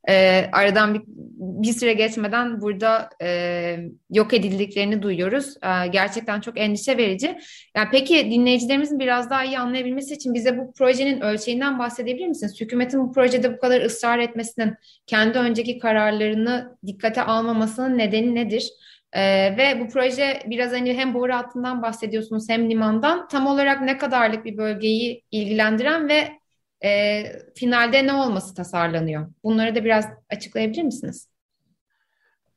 E, 0.09 0.45
aradan 0.53 0.95
bir, 0.95 1.03
bir 1.39 1.73
süre 1.73 1.93
geçmeden 1.93 2.61
burada 2.61 3.09
e, 3.23 3.79
yok 4.11 4.35
edildiklerini 4.35 5.03
duyuyoruz. 5.03 5.55
E, 5.57 5.87
gerçekten 5.89 6.41
çok 6.41 6.61
endişe 6.61 6.97
verici. 6.97 7.39
Yani 7.77 7.89
peki 7.93 8.31
dinleyicilerimizin 8.31 8.99
biraz 8.99 9.31
daha 9.31 9.45
iyi 9.45 9.59
anlayabilmesi 9.59 10.15
için 10.15 10.35
bize 10.35 10.59
bu 10.59 10.73
projenin 10.73 11.21
ölçeğinden 11.21 11.79
bahsedebilir 11.79 12.27
misiniz? 12.29 12.61
Hükümetin 12.61 13.01
bu 13.01 13.13
projede 13.13 13.57
bu 13.57 13.61
kadar 13.61 13.81
ısrar 13.81 14.19
etmesinin 14.19 14.75
kendi 15.07 15.39
önceki 15.39 15.79
kararlarını 15.79 16.77
dikkate 16.87 17.23
almamasının 17.49 17.99
nedeni 17.99 18.35
nedir? 18.35 18.73
Ee, 19.13 19.57
ve 19.57 19.81
bu 19.81 19.89
proje 19.89 20.43
biraz 20.47 20.73
hani 20.73 20.95
hem 20.95 21.15
boru 21.15 21.33
hattından 21.35 21.83
bahsediyorsunuz 21.83 22.49
hem 22.49 22.71
limandan 22.71 23.29
tam 23.29 23.47
olarak 23.47 23.81
ne 23.81 23.99
kadarlık 23.99 24.45
bir 24.45 24.57
bölgeyi 24.57 25.25
ilgilendiren 25.31 26.09
ve 26.09 26.39
e, 26.85 27.23
finalde 27.55 28.07
ne 28.07 28.13
olması 28.13 28.55
tasarlanıyor? 28.55 29.27
Bunları 29.45 29.75
da 29.75 29.85
biraz 29.85 30.07
açıklayabilir 30.31 30.83
misiniz? 30.83 31.29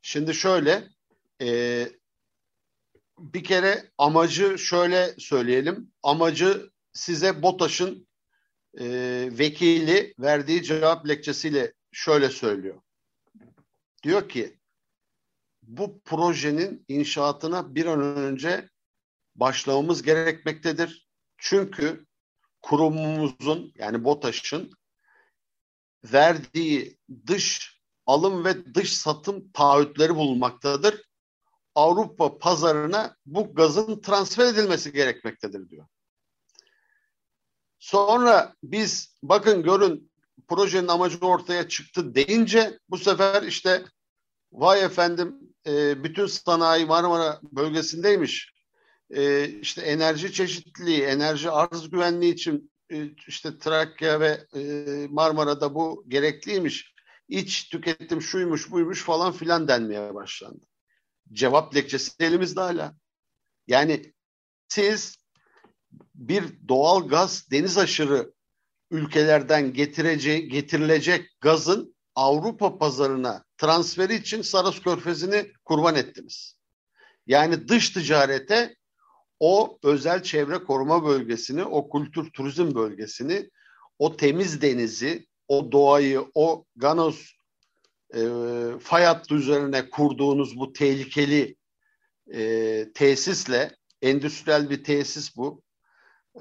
Şimdi 0.01 0.33
şöyle, 0.33 0.83
e, 1.41 1.87
bir 3.19 3.43
kere 3.43 3.83
amacı 3.97 4.57
şöyle 4.57 5.07
söyleyelim. 5.17 5.91
Amacı 6.03 6.69
size 6.93 7.41
BOTAŞ'ın 7.41 8.07
e, 8.79 8.85
vekili 9.31 10.13
verdiği 10.19 10.63
cevap 10.63 11.07
lekçesiyle 11.07 11.73
şöyle 11.91 12.29
söylüyor. 12.29 12.81
Diyor 14.03 14.29
ki 14.29 14.60
bu 15.71 16.01
projenin 16.01 16.85
inşaatına 16.87 17.75
bir 17.75 17.85
an 17.85 18.01
önce 18.01 18.69
başlamamız 19.35 20.01
gerekmektedir. 20.01 21.09
Çünkü 21.37 22.05
kurumumuzun 22.61 23.73
yani 23.75 24.03
BOTAŞ'ın 24.03 24.71
verdiği 26.03 26.97
dış 27.27 27.77
alım 28.05 28.45
ve 28.45 28.73
dış 28.75 28.97
satım 28.97 29.51
taahhütleri 29.51 30.15
bulunmaktadır. 30.15 31.01
Avrupa 31.75 32.37
pazarına 32.37 33.15
bu 33.25 33.55
gazın 33.55 34.01
transfer 34.01 34.45
edilmesi 34.45 34.91
gerekmektedir 34.91 35.69
diyor. 35.69 35.87
Sonra 37.79 38.55
biz 38.63 39.15
bakın 39.23 39.63
görün 39.63 40.11
projenin 40.47 40.87
amacı 40.87 41.17
ortaya 41.19 41.67
çıktı 41.67 42.15
deyince 42.15 42.79
bu 42.89 42.97
sefer 42.97 43.43
işte 43.43 43.85
vay 44.51 44.83
efendim 44.83 45.50
e, 45.67 46.03
bütün 46.03 46.25
sanayi 46.25 46.85
Marmara 46.85 47.39
bölgesindeymiş. 47.51 48.53
E, 49.09 49.49
işte 49.49 49.81
enerji 49.81 50.33
çeşitliliği, 50.33 51.01
enerji 51.01 51.49
arz 51.51 51.89
güvenliği 51.89 52.33
için 52.33 52.71
e, 52.91 53.09
işte 53.27 53.57
Trakya 53.57 54.19
ve 54.19 54.45
e, 54.55 54.61
Marmara'da 55.09 55.75
bu 55.75 56.05
gerekliymiş. 56.07 56.93
İç 57.27 57.69
tüketim 57.69 58.21
şuymuş 58.21 58.71
buymuş 58.71 59.03
falan 59.03 59.31
filan 59.31 59.67
denmeye 59.67 60.13
başlandı. 60.13 60.65
Cevap 61.33 61.75
lekçesi 61.75 62.11
elimizde 62.19 62.59
hala. 62.59 62.95
Yani 63.67 64.13
siz 64.67 65.17
bir 66.15 66.43
doğal 66.67 67.07
gaz 67.07 67.51
deniz 67.51 67.77
aşırı 67.77 68.33
ülkelerden 68.91 69.73
getirece, 69.73 70.39
getirilecek 70.39 71.29
gazın 71.41 71.95
Avrupa 72.15 72.77
pazarına 72.77 73.45
transferi 73.61 74.15
için 74.15 74.41
Saros 74.41 74.81
Körfezi'ni 74.81 75.51
kurban 75.65 75.95
ettiniz. 75.95 76.55
Yani 77.27 77.67
dış 77.67 77.89
ticarete 77.89 78.75
o 79.39 79.79
özel 79.83 80.23
çevre 80.23 80.63
koruma 80.63 81.05
bölgesini, 81.05 81.63
o 81.63 81.89
kültür 81.89 82.31
turizm 82.31 82.75
bölgesini, 82.75 83.49
o 83.99 84.17
temiz 84.17 84.61
denizi, 84.61 85.27
o 85.47 85.71
doğayı, 85.71 86.25
o 86.35 86.65
Ganos 86.75 87.31
e, 88.15 88.21
fay 88.79 89.03
hattı 89.03 89.35
üzerine 89.35 89.89
kurduğunuz 89.89 90.59
bu 90.59 90.73
tehlikeli 90.73 91.55
e, 92.33 92.91
tesisle, 92.93 93.75
endüstriyel 94.01 94.69
bir 94.69 94.83
tesis 94.83 95.35
bu, 95.35 95.61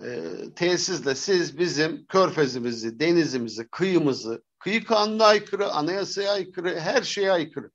e, 0.04 0.22
tesisle 0.56 1.14
siz 1.14 1.58
bizim 1.58 2.06
körfezimizi, 2.06 3.00
denizimizi, 3.00 3.68
kıyımızı, 3.68 4.42
kıyı 4.60 4.84
kanuna 4.84 5.24
aykırı, 5.24 5.72
anayasaya 5.72 6.32
aykırı, 6.32 6.80
her 6.80 7.02
şeye 7.02 7.32
aykırı. 7.32 7.70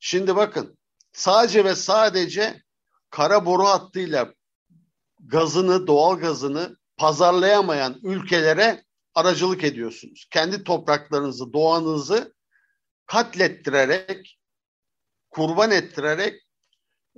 Şimdi 0.00 0.36
bakın 0.36 0.78
sadece 1.12 1.64
ve 1.64 1.74
sadece 1.74 2.62
kara 3.10 3.46
boru 3.46 3.64
hattıyla 3.64 4.34
gazını, 5.20 5.86
doğal 5.86 6.18
gazını 6.18 6.76
pazarlayamayan 6.96 8.00
ülkelere 8.02 8.84
aracılık 9.14 9.64
ediyorsunuz. 9.64 10.26
Kendi 10.30 10.64
topraklarınızı, 10.64 11.52
doğanızı 11.52 12.34
katlettirerek, 13.06 14.38
kurban 15.30 15.70
ettirerek 15.70 16.42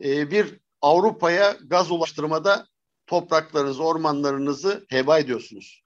e, 0.04 0.30
bir 0.30 0.60
Avrupa'ya 0.82 1.56
gaz 1.66 1.90
ulaştırmada 1.90 2.66
topraklarınızı, 3.06 3.84
ormanlarınızı 3.84 4.86
heba 4.88 5.18
ediyorsunuz. 5.18 5.84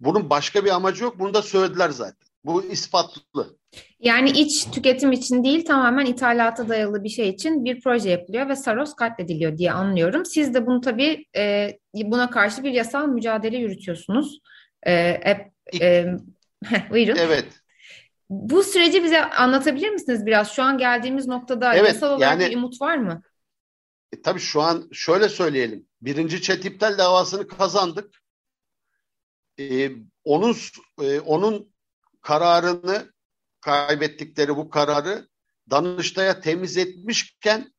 Bunun 0.00 0.30
başka 0.30 0.64
bir 0.64 0.70
amacı 0.70 1.04
yok. 1.04 1.18
Bunu 1.18 1.34
da 1.34 1.42
söylediler 1.42 1.90
zaten. 1.90 2.31
Bu 2.44 2.64
ispatlı. 2.64 3.56
Yani 4.00 4.30
iç 4.30 4.64
tüketim 4.70 5.12
için 5.12 5.44
değil 5.44 5.64
tamamen 5.64 6.06
ithalata 6.06 6.68
dayalı 6.68 7.04
bir 7.04 7.08
şey 7.08 7.28
için 7.28 7.64
bir 7.64 7.80
proje 7.80 8.10
yapılıyor 8.10 8.48
ve 8.48 8.56
Saros 8.56 8.94
katlediliyor 8.94 9.58
diye 9.58 9.72
anlıyorum. 9.72 10.24
Siz 10.24 10.54
de 10.54 10.66
bunu 10.66 10.80
tabii 10.80 11.24
e, 11.36 11.70
buna 11.94 12.30
karşı 12.30 12.64
bir 12.64 12.70
yasal 12.70 13.06
mücadele 13.06 13.56
yürütüyorsunuz. 13.56 14.40
E, 14.82 14.92
e, 14.92 15.52
e, 15.80 16.06
buyurun. 16.90 17.16
Evet. 17.16 17.46
Bu 18.30 18.62
süreci 18.62 19.04
bize 19.04 19.24
anlatabilir 19.24 19.90
misiniz 19.90 20.26
biraz? 20.26 20.52
Şu 20.52 20.62
an 20.62 20.78
geldiğimiz 20.78 21.26
noktada 21.26 21.74
evet, 21.74 21.88
yasal 21.88 22.16
olarak 22.16 22.40
yani, 22.40 22.50
bir 22.50 22.56
umut 22.56 22.80
var 22.80 22.96
mı? 22.96 23.22
E, 24.12 24.22
tabii 24.22 24.40
şu 24.40 24.62
an 24.62 24.88
şöyle 24.92 25.28
söyleyelim. 25.28 25.86
Birinci 26.02 26.42
çet 26.42 26.64
iptal 26.64 26.98
davasını 26.98 27.48
kazandık. 27.48 28.22
E, 29.60 29.90
onun 30.24 30.56
e, 31.02 31.20
onun 31.20 31.71
kararını 32.22 33.12
kaybettikleri 33.60 34.56
bu 34.56 34.70
kararı 34.70 35.28
Danıştay'a 35.70 36.40
temiz 36.40 36.76
etmişken 36.76 37.72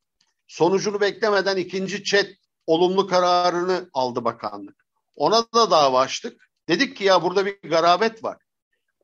sonucunu 0.46 1.00
beklemeden 1.00 1.56
ikinci 1.56 2.04
çet 2.04 2.36
olumlu 2.66 3.06
kararını 3.06 3.90
aldı 3.92 4.24
bakanlık. 4.24 4.84
Ona 5.16 5.52
da 5.52 5.70
dava 5.70 6.00
açtık. 6.00 6.50
Dedik 6.68 6.96
ki 6.96 7.04
ya 7.04 7.22
burada 7.22 7.46
bir 7.46 7.58
garabet 7.62 8.24
var. 8.24 8.38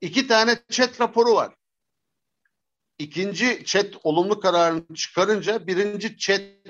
İki 0.00 0.26
tane 0.26 0.58
çet 0.70 1.00
raporu 1.00 1.34
var. 1.34 1.54
İkinci 2.98 3.64
çet 3.64 3.94
olumlu 4.02 4.40
kararını 4.40 4.94
çıkarınca 4.94 5.66
birinci 5.66 6.18
çet 6.18 6.66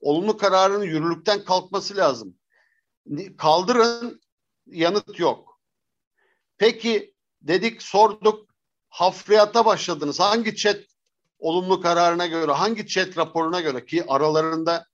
olumlu 0.00 0.36
kararının 0.36 0.84
yürürlükten 0.84 1.44
kalkması 1.44 1.96
lazım. 1.96 2.38
Kaldırın 3.38 4.20
yanıt 4.66 5.18
yok. 5.18 5.60
Peki 6.58 7.13
dedik 7.48 7.82
sorduk 7.82 8.48
hafriyata 8.88 9.66
başladınız. 9.66 10.20
Hangi 10.20 10.56
chat 10.56 10.80
olumlu 11.38 11.80
kararına 11.80 12.26
göre, 12.26 12.52
hangi 12.52 12.86
chat 12.86 13.18
raporuna 13.18 13.60
göre 13.60 13.86
ki 13.86 14.04
aralarında 14.08 14.86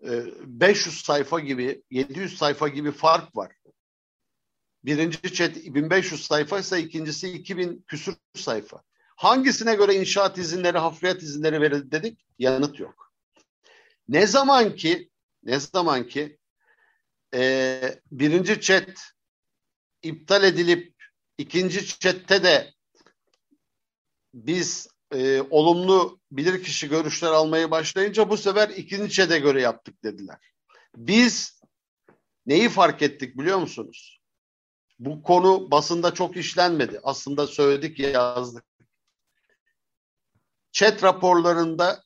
500 0.00 0.94
e, 0.96 0.98
sayfa 1.04 1.40
gibi, 1.40 1.82
700 1.90 2.38
sayfa 2.38 2.68
gibi 2.68 2.92
fark 2.92 3.36
var. 3.36 3.52
Birinci 4.84 5.34
chat 5.34 5.56
1500 5.56 6.26
sayfa 6.26 6.58
ise 6.58 6.80
ikincisi 6.80 7.28
2000 7.28 7.84
küsur 7.86 8.14
sayfa. 8.34 8.82
Hangisine 9.16 9.74
göre 9.74 9.94
inşaat 9.94 10.38
izinleri, 10.38 10.78
hafriyat 10.78 11.22
izinleri 11.22 11.60
verildi 11.60 11.90
dedik? 11.90 12.26
Yanıt 12.38 12.80
yok. 12.80 13.12
Ne 14.08 14.26
zaman 14.26 14.76
ki 14.76 15.10
ne 15.42 15.60
zaman 15.60 16.06
ki 16.06 16.38
e, 17.34 18.00
birinci 18.10 18.60
chat 18.60 18.88
iptal 20.02 20.44
edilip 20.44 20.97
ikinci 21.38 21.86
chatte 21.86 22.42
de 22.42 22.74
biz 24.34 24.88
e, 25.14 25.40
olumlu 25.40 26.20
bilirkişi 26.32 26.88
görüşler 26.88 27.30
almayı 27.30 27.70
başlayınca 27.70 28.30
bu 28.30 28.36
sefer 28.36 28.68
ikinci 28.68 29.12
çede 29.12 29.38
göre 29.38 29.60
yaptık 29.60 30.04
dediler. 30.04 30.52
Biz 30.96 31.60
neyi 32.46 32.68
fark 32.68 33.02
ettik 33.02 33.38
biliyor 33.38 33.58
musunuz? 33.58 34.20
Bu 34.98 35.22
konu 35.22 35.70
basında 35.70 36.14
çok 36.14 36.36
işlenmedi. 36.36 37.00
Aslında 37.02 37.46
söyledik 37.46 37.98
yazdık. 37.98 38.64
Çet 40.72 41.02
raporlarında 41.02 42.02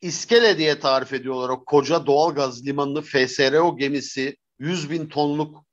İskele 0.00 0.58
diye 0.58 0.80
tarif 0.80 1.12
ediyorlar. 1.12 1.48
O 1.48 1.64
koca 1.64 2.06
doğalgaz 2.06 2.66
limanını 2.66 3.02
FSRO 3.02 3.76
gemisi 3.76 4.36
100 4.58 4.90
bin 4.90 5.08
tonluk 5.08 5.64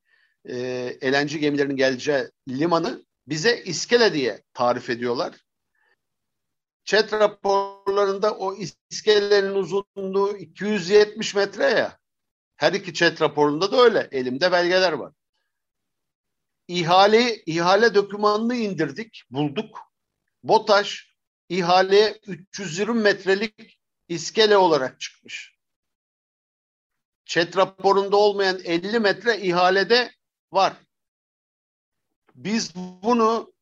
e, 0.49 1.11
LNG 1.11 1.39
gemilerinin 1.39 1.75
geleceği 1.75 2.29
limanı 2.49 3.05
bize 3.27 3.63
iskele 3.63 4.13
diye 4.13 4.43
tarif 4.53 4.89
ediyorlar. 4.89 5.35
Chat 6.83 7.13
raporlarında 7.13 8.35
o 8.35 8.55
iskelelerin 8.89 9.55
uzunluğu 9.55 10.37
270 10.37 11.35
metre 11.35 11.63
ya. 11.63 11.99
Her 12.55 12.73
iki 12.73 12.93
chat 12.93 13.21
raporunda 13.21 13.71
da 13.71 13.81
öyle. 13.81 14.07
Elimde 14.11 14.51
belgeler 14.51 14.93
var. 14.93 15.13
İhale, 16.67 17.43
ihale 17.45 17.95
dokümanını 17.95 18.55
indirdik, 18.55 19.23
bulduk. 19.29 19.79
BOTAŞ 20.43 21.15
ihale 21.49 22.19
320 22.27 23.01
metrelik 23.01 23.79
iskele 24.07 24.57
olarak 24.57 24.99
çıkmış. 25.01 25.55
Chat 27.25 27.57
raporunda 27.57 28.17
olmayan 28.17 28.59
50 28.63 28.99
metre 28.99 29.37
ihalede 29.37 30.11
var. 30.51 30.73
Biz 32.35 32.75
bunu 32.75 33.53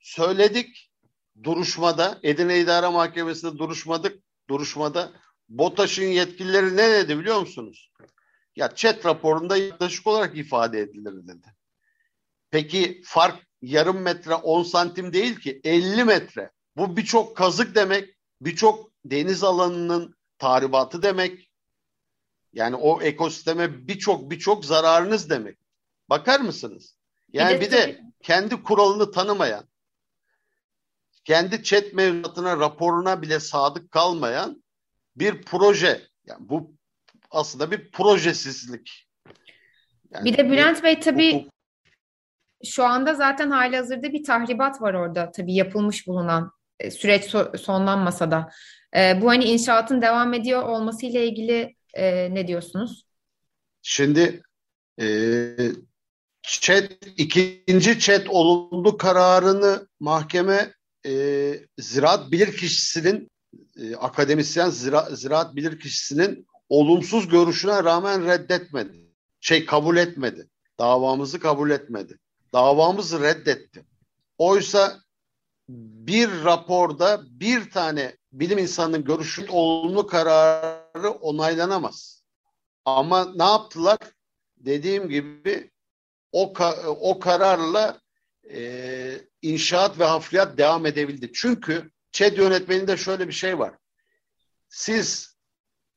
söyledik 0.00 0.90
duruşmada. 1.42 2.18
Edirne 2.22 2.60
İdare 2.60 2.88
Mahkemesi'nde 2.88 3.58
duruşmadık. 3.58 4.22
Duruşmada 4.48 5.12
BOTAŞ'ın 5.48 6.04
yetkilileri 6.04 6.76
ne 6.76 6.90
dedi 6.90 7.18
biliyor 7.18 7.40
musunuz? 7.40 7.90
Ya 8.56 8.74
chat 8.74 9.06
raporunda 9.06 9.56
yaklaşık 9.56 10.06
olarak 10.06 10.36
ifade 10.36 10.80
edilir 10.80 11.28
dedi. 11.28 11.54
Peki 12.50 13.02
fark 13.04 13.46
yarım 13.62 14.00
metre 14.00 14.34
10 14.34 14.62
santim 14.62 15.12
değil 15.12 15.40
ki 15.40 15.60
50 15.64 16.04
metre. 16.04 16.50
Bu 16.76 16.96
birçok 16.96 17.36
kazık 17.36 17.74
demek, 17.74 18.16
birçok 18.40 18.90
deniz 19.04 19.44
alanının 19.44 20.16
tahribatı 20.38 21.02
demek. 21.02 21.50
Yani 22.52 22.76
o 22.76 23.02
ekosisteme 23.02 23.88
birçok 23.88 24.30
birçok 24.30 24.64
zararınız 24.64 25.30
demek. 25.30 25.58
Bakar 26.10 26.40
mısınız? 26.40 26.96
Yani 27.32 27.60
bir 27.60 27.70
de 27.70 28.00
kendi 28.22 28.62
kuralını 28.62 29.10
tanımayan, 29.10 29.64
kendi 31.24 31.62
chat 31.62 31.92
mevzuatına, 31.92 32.56
raporuna 32.56 33.22
bile 33.22 33.40
sadık 33.40 33.90
kalmayan 33.90 34.64
bir 35.16 35.42
proje. 35.42 36.02
Yani 36.26 36.48
bu 36.48 36.74
aslında 37.30 37.70
bir 37.70 37.90
projesizlik. 37.90 39.08
Yani 40.10 40.24
bir 40.24 40.36
de 40.36 40.50
Bülent 40.50 40.78
bir, 40.78 40.82
Bey 40.82 41.00
tabii 41.00 41.34
hukuk... 41.34 41.52
şu 42.64 42.84
anda 42.84 43.14
zaten 43.14 43.50
hali 43.50 43.76
hazırda 43.76 44.12
bir 44.12 44.24
tahribat 44.24 44.82
var 44.82 44.94
orada 44.94 45.30
tabii 45.30 45.54
yapılmış 45.54 46.06
bulunan 46.06 46.52
e, 46.80 46.90
süreç 46.90 47.24
so- 47.24 47.58
sonlanmasa 47.58 48.30
da. 48.30 48.50
E, 48.96 49.22
bu 49.22 49.28
hani 49.28 49.44
inşaatın 49.44 50.02
devam 50.02 50.34
ediyor 50.34 50.62
olmasıyla 50.62 51.20
ilgili 51.20 51.76
e, 51.94 52.34
ne 52.34 52.48
diyorsunuz? 52.48 53.06
Şimdi 53.82 54.42
e, 55.00 55.06
Çet, 56.46 56.98
ikinci 57.16 58.00
çet 58.00 58.28
olumlu 58.30 58.96
kararını 58.96 59.88
mahkeme 60.00 60.74
e, 61.06 61.12
ziraat 61.78 62.32
bilirkişisinin 62.32 63.30
e, 63.76 63.96
akademisyen 63.96 64.70
zira, 64.70 65.08
ziraat 65.10 65.56
bilirkişisinin 65.56 66.46
olumsuz 66.68 67.28
görüşüne 67.28 67.84
rağmen 67.84 68.26
reddetmedi. 68.26 69.06
Şey 69.40 69.66
kabul 69.66 69.96
etmedi. 69.96 70.48
Davamızı 70.78 71.40
kabul 71.40 71.70
etmedi. 71.70 72.18
Davamızı 72.52 73.20
reddetti. 73.20 73.84
Oysa 74.38 75.00
bir 75.68 76.44
raporda 76.44 77.22
bir 77.30 77.70
tane 77.70 78.16
bilim 78.32 78.58
insanının 78.58 79.04
görüşü 79.04 79.46
olumlu 79.48 80.06
kararı 80.06 81.10
onaylanamaz. 81.10 82.22
Ama 82.84 83.32
ne 83.34 83.44
yaptılar? 83.44 83.98
Dediğim 84.56 85.08
gibi 85.08 85.70
o, 86.36 86.52
o 87.00 87.18
kararla 87.18 88.00
e, 88.50 89.20
inşaat 89.42 89.98
ve 89.98 90.04
hafriyat 90.04 90.58
devam 90.58 90.86
edebildi. 90.86 91.30
Çünkü 91.34 91.90
ÇED 92.12 92.38
yönetmeninde 92.38 92.96
şöyle 92.96 93.28
bir 93.28 93.32
şey 93.32 93.58
var. 93.58 93.74
Siz 94.68 95.36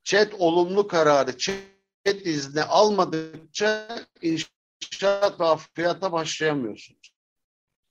ÇED 0.04 0.32
olumlu 0.40 0.88
kararı 0.88 1.38
ÇED 1.38 2.26
izni 2.26 2.64
almadıkça 2.64 3.88
inşaat 4.22 5.40
ve 5.40 5.44
hafriyata 5.44 6.12
başlayamıyorsunuz. 6.12 7.14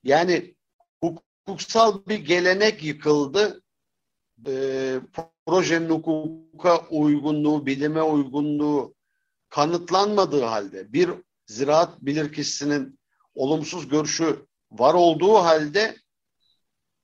Yani 0.02 0.54
hukuksal 1.00 2.06
bir 2.06 2.18
gelenek 2.18 2.84
yıkıldı. 2.84 3.62
E, 4.46 4.52
projenin 5.46 5.90
hukuka 5.90 6.86
uygunluğu, 6.90 7.66
bilime 7.66 8.02
uygunluğu 8.02 8.94
kanıtlanmadığı 9.48 10.44
halde 10.44 10.92
bir 10.92 11.10
ziraat 11.48 12.00
bilirkişisinin 12.00 12.98
olumsuz 13.34 13.88
görüşü 13.88 14.46
var 14.70 14.94
olduğu 14.94 15.34
halde 15.34 15.96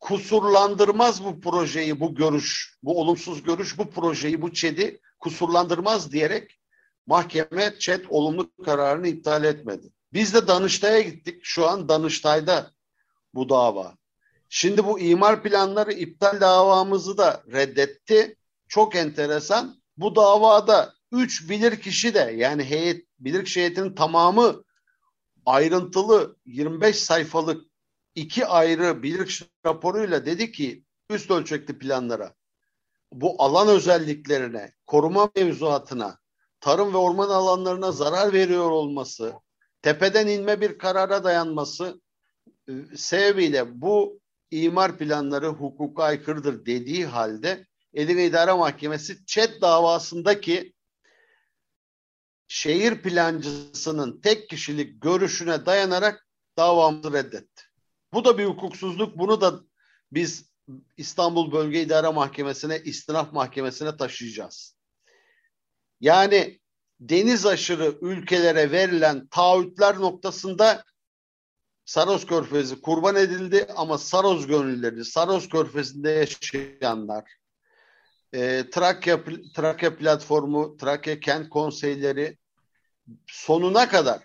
kusurlandırmaz 0.00 1.24
bu 1.24 1.40
projeyi, 1.40 2.00
bu 2.00 2.14
görüş, 2.14 2.78
bu 2.82 3.00
olumsuz 3.00 3.42
görüş, 3.42 3.78
bu 3.78 3.90
projeyi, 3.90 4.42
bu 4.42 4.52
ÇED'i 4.52 5.00
kusurlandırmaz 5.18 6.12
diyerek 6.12 6.60
mahkeme 7.06 7.78
ÇED 7.78 8.04
olumlu 8.08 8.50
kararını 8.64 9.08
iptal 9.08 9.44
etmedi. 9.44 9.92
Biz 10.12 10.34
de 10.34 10.46
Danıştay'a 10.46 11.00
gittik. 11.00 11.40
Şu 11.42 11.68
an 11.68 11.88
Danıştay'da 11.88 12.70
bu 13.34 13.48
dava. 13.48 13.96
Şimdi 14.48 14.84
bu 14.84 15.00
imar 15.00 15.42
planları 15.42 15.92
iptal 15.92 16.40
davamızı 16.40 17.18
da 17.18 17.42
reddetti. 17.52 18.36
Çok 18.68 18.96
enteresan. 18.96 19.82
Bu 19.96 20.16
davada 20.16 20.94
üç 21.12 21.50
bilirkişi 21.50 22.14
de 22.14 22.34
yani 22.36 22.64
heyet 22.64 23.06
bilirkişi 23.24 23.60
heyetinin 23.60 23.94
tamamı 23.94 24.64
ayrıntılı 25.46 26.36
25 26.46 26.96
sayfalık 26.96 27.66
iki 28.14 28.46
ayrı 28.46 29.02
bilirkişi 29.02 29.44
raporuyla 29.66 30.26
dedi 30.26 30.52
ki 30.52 30.84
üst 31.10 31.30
ölçekli 31.30 31.78
planlara 31.78 32.34
bu 33.12 33.42
alan 33.42 33.68
özelliklerine, 33.68 34.72
koruma 34.86 35.30
mevzuatına, 35.36 36.18
tarım 36.60 36.92
ve 36.92 36.96
orman 36.96 37.28
alanlarına 37.28 37.92
zarar 37.92 38.32
veriyor 38.32 38.70
olması, 38.70 39.34
tepeden 39.82 40.26
inme 40.26 40.60
bir 40.60 40.78
karara 40.78 41.24
dayanması 41.24 42.00
e, 42.68 42.72
sebebiyle 42.96 43.80
bu 43.80 44.20
imar 44.50 44.98
planları 44.98 45.48
hukuka 45.48 46.02
aykırıdır 46.02 46.66
dediği 46.66 47.06
halde 47.06 47.66
Edirne 47.94 48.24
İdare 48.24 48.52
Mahkemesi 48.52 49.26
ÇED 49.26 49.60
davasındaki 49.60 50.73
şehir 52.48 53.02
plancısının 53.02 54.20
tek 54.20 54.48
kişilik 54.50 55.02
görüşüne 55.02 55.66
dayanarak 55.66 56.26
davamızı 56.56 57.12
reddetti. 57.12 57.62
Bu 58.12 58.24
da 58.24 58.38
bir 58.38 58.44
hukuksuzluk. 58.44 59.18
Bunu 59.18 59.40
da 59.40 59.60
biz 60.12 60.50
İstanbul 60.96 61.52
Bölge 61.52 61.82
İdare 61.82 62.08
Mahkemesi'ne, 62.08 62.80
istinaf 62.80 63.32
mahkemesine 63.32 63.96
taşıyacağız. 63.96 64.76
Yani 66.00 66.60
deniz 67.00 67.46
aşırı 67.46 67.98
ülkelere 68.00 68.72
verilen 68.72 69.26
taahhütler 69.26 70.00
noktasında 70.00 70.84
Saros 71.84 72.26
Körfezi 72.26 72.80
kurban 72.80 73.16
edildi 73.16 73.66
ama 73.76 73.98
Saros 73.98 74.46
gönülleri, 74.46 75.04
Saros 75.04 75.48
Körfezi'nde 75.48 76.10
yaşayanlar, 76.10 77.24
e, 78.34 78.70
Trakya, 78.70 79.20
Trakya 79.56 79.96
platformu, 79.96 80.76
Trakya 80.76 81.20
kent 81.20 81.48
konseyleri 81.48 82.36
sonuna 83.26 83.88
kadar, 83.88 84.18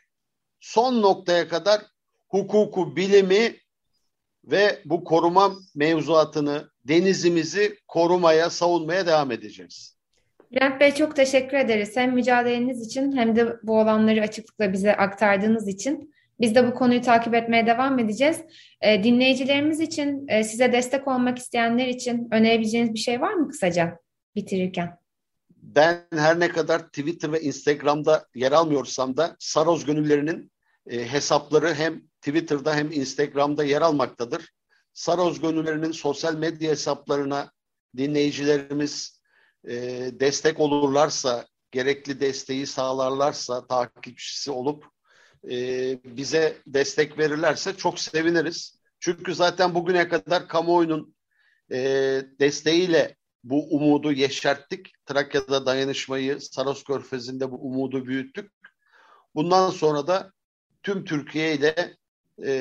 son 0.60 1.02
noktaya 1.02 1.48
kadar 1.48 1.82
hukuku, 2.28 2.96
bilimi 2.96 3.56
ve 4.44 4.80
bu 4.86 5.04
koruma 5.04 5.54
mevzuatını, 5.76 6.70
denizimizi 6.88 7.78
korumaya, 7.88 8.50
savunmaya 8.50 9.08
devam 9.08 9.32
edeceğiz. 9.32 9.96
Bülent 10.52 10.80
Bey 10.82 10.94
çok 10.94 11.16
teşekkür 11.16 11.58
ederiz. 11.58 11.92
Hem 11.96 12.14
mücadeleniz 12.14 12.88
için 12.88 13.18
hem 13.18 13.36
de 13.36 13.58
bu 13.64 13.80
olanları 13.80 14.22
açıklıkla 14.22 14.74
bize 14.74 14.96
aktardığınız 14.96 15.68
için. 15.68 16.14
Biz 16.42 16.56
de 16.56 16.68
bu 16.68 16.74
konuyu 16.74 17.02
takip 17.02 17.36
etmeye 17.36 17.68
devam 17.68 18.00
edeceğiz. 18.00 18.38
E, 18.82 19.04
dinleyicilerimiz 19.04 19.80
için, 19.80 20.28
e, 20.28 20.44
size 20.44 20.74
destek 20.74 21.08
olmak 21.08 21.38
isteyenler 21.38 21.88
için 21.88 22.28
önerebileceğiniz 22.32 22.94
bir 22.94 23.00
şey 23.00 23.22
var 23.22 23.34
mı 23.34 23.50
kısaca 23.50 24.00
bitirirken? 24.36 24.98
Ben 25.50 26.06
her 26.16 26.40
ne 26.40 26.50
kadar 26.50 26.80
Twitter 26.80 27.32
ve 27.32 27.42
Instagram'da 27.42 28.26
yer 28.36 28.52
almıyorsam 28.52 29.18
da 29.18 29.36
Saroz 29.40 29.86
Gönüllerinin 29.86 30.52
e, 30.88 31.12
hesapları 31.12 31.74
hem 31.74 32.02
Twitter'da 32.22 32.76
hem 32.76 32.92
Instagram'da 32.92 33.64
yer 33.64 33.82
almaktadır. 33.82 34.50
Saroz 34.94 35.42
Gönüllerinin 35.42 35.92
sosyal 35.92 36.36
medya 36.36 36.72
hesaplarına 36.72 37.52
dinleyicilerimiz 37.98 39.22
e, 39.68 39.74
destek 40.20 40.60
olurlarsa, 40.60 41.46
gerekli 41.72 42.20
desteği 42.20 42.68
sağlarlarsa, 42.68 43.68
takipçisi 43.68 44.52
olup 44.52 44.86
e, 45.50 45.56
bize 46.04 46.58
destek 46.68 47.18
verirlerse 47.18 47.78
çok 47.78 48.00
seviniriz. 48.00 48.80
Çünkü 49.00 49.36
zaten 49.36 49.76
bugüne 49.76 50.08
kadar 50.08 50.48
kamuoyunun 50.48 51.16
e, 51.72 51.78
desteğiyle 52.40 53.16
bu 53.44 53.76
umudu 53.76 54.12
yeşerttik. 54.12 54.92
Trakya'da 55.06 55.66
dayanışmayı, 55.66 56.42
Saros 56.42 56.84
Körfezi'nde 56.84 57.52
bu 57.52 57.56
umudu 57.56 58.06
büyüttük. 58.06 58.52
Bundan 59.36 59.70
sonra 59.70 60.08
da 60.08 60.32
tüm 60.84 61.06
Türkiye 61.06 61.56
ile 61.56 61.98
e, 62.46 62.52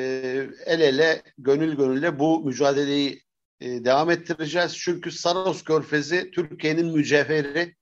el 0.66 0.80
ele, 0.80 1.22
gönül 1.38 1.76
gönülle 1.76 2.18
bu 2.18 2.44
mücadeleyi 2.44 3.22
e, 3.60 3.84
devam 3.84 4.10
ettireceğiz. 4.10 4.76
Çünkü 4.76 5.10
Saros 5.10 5.64
Körfezi 5.64 6.30
Türkiye'nin 6.30 6.86
mücevheri. 6.86 7.76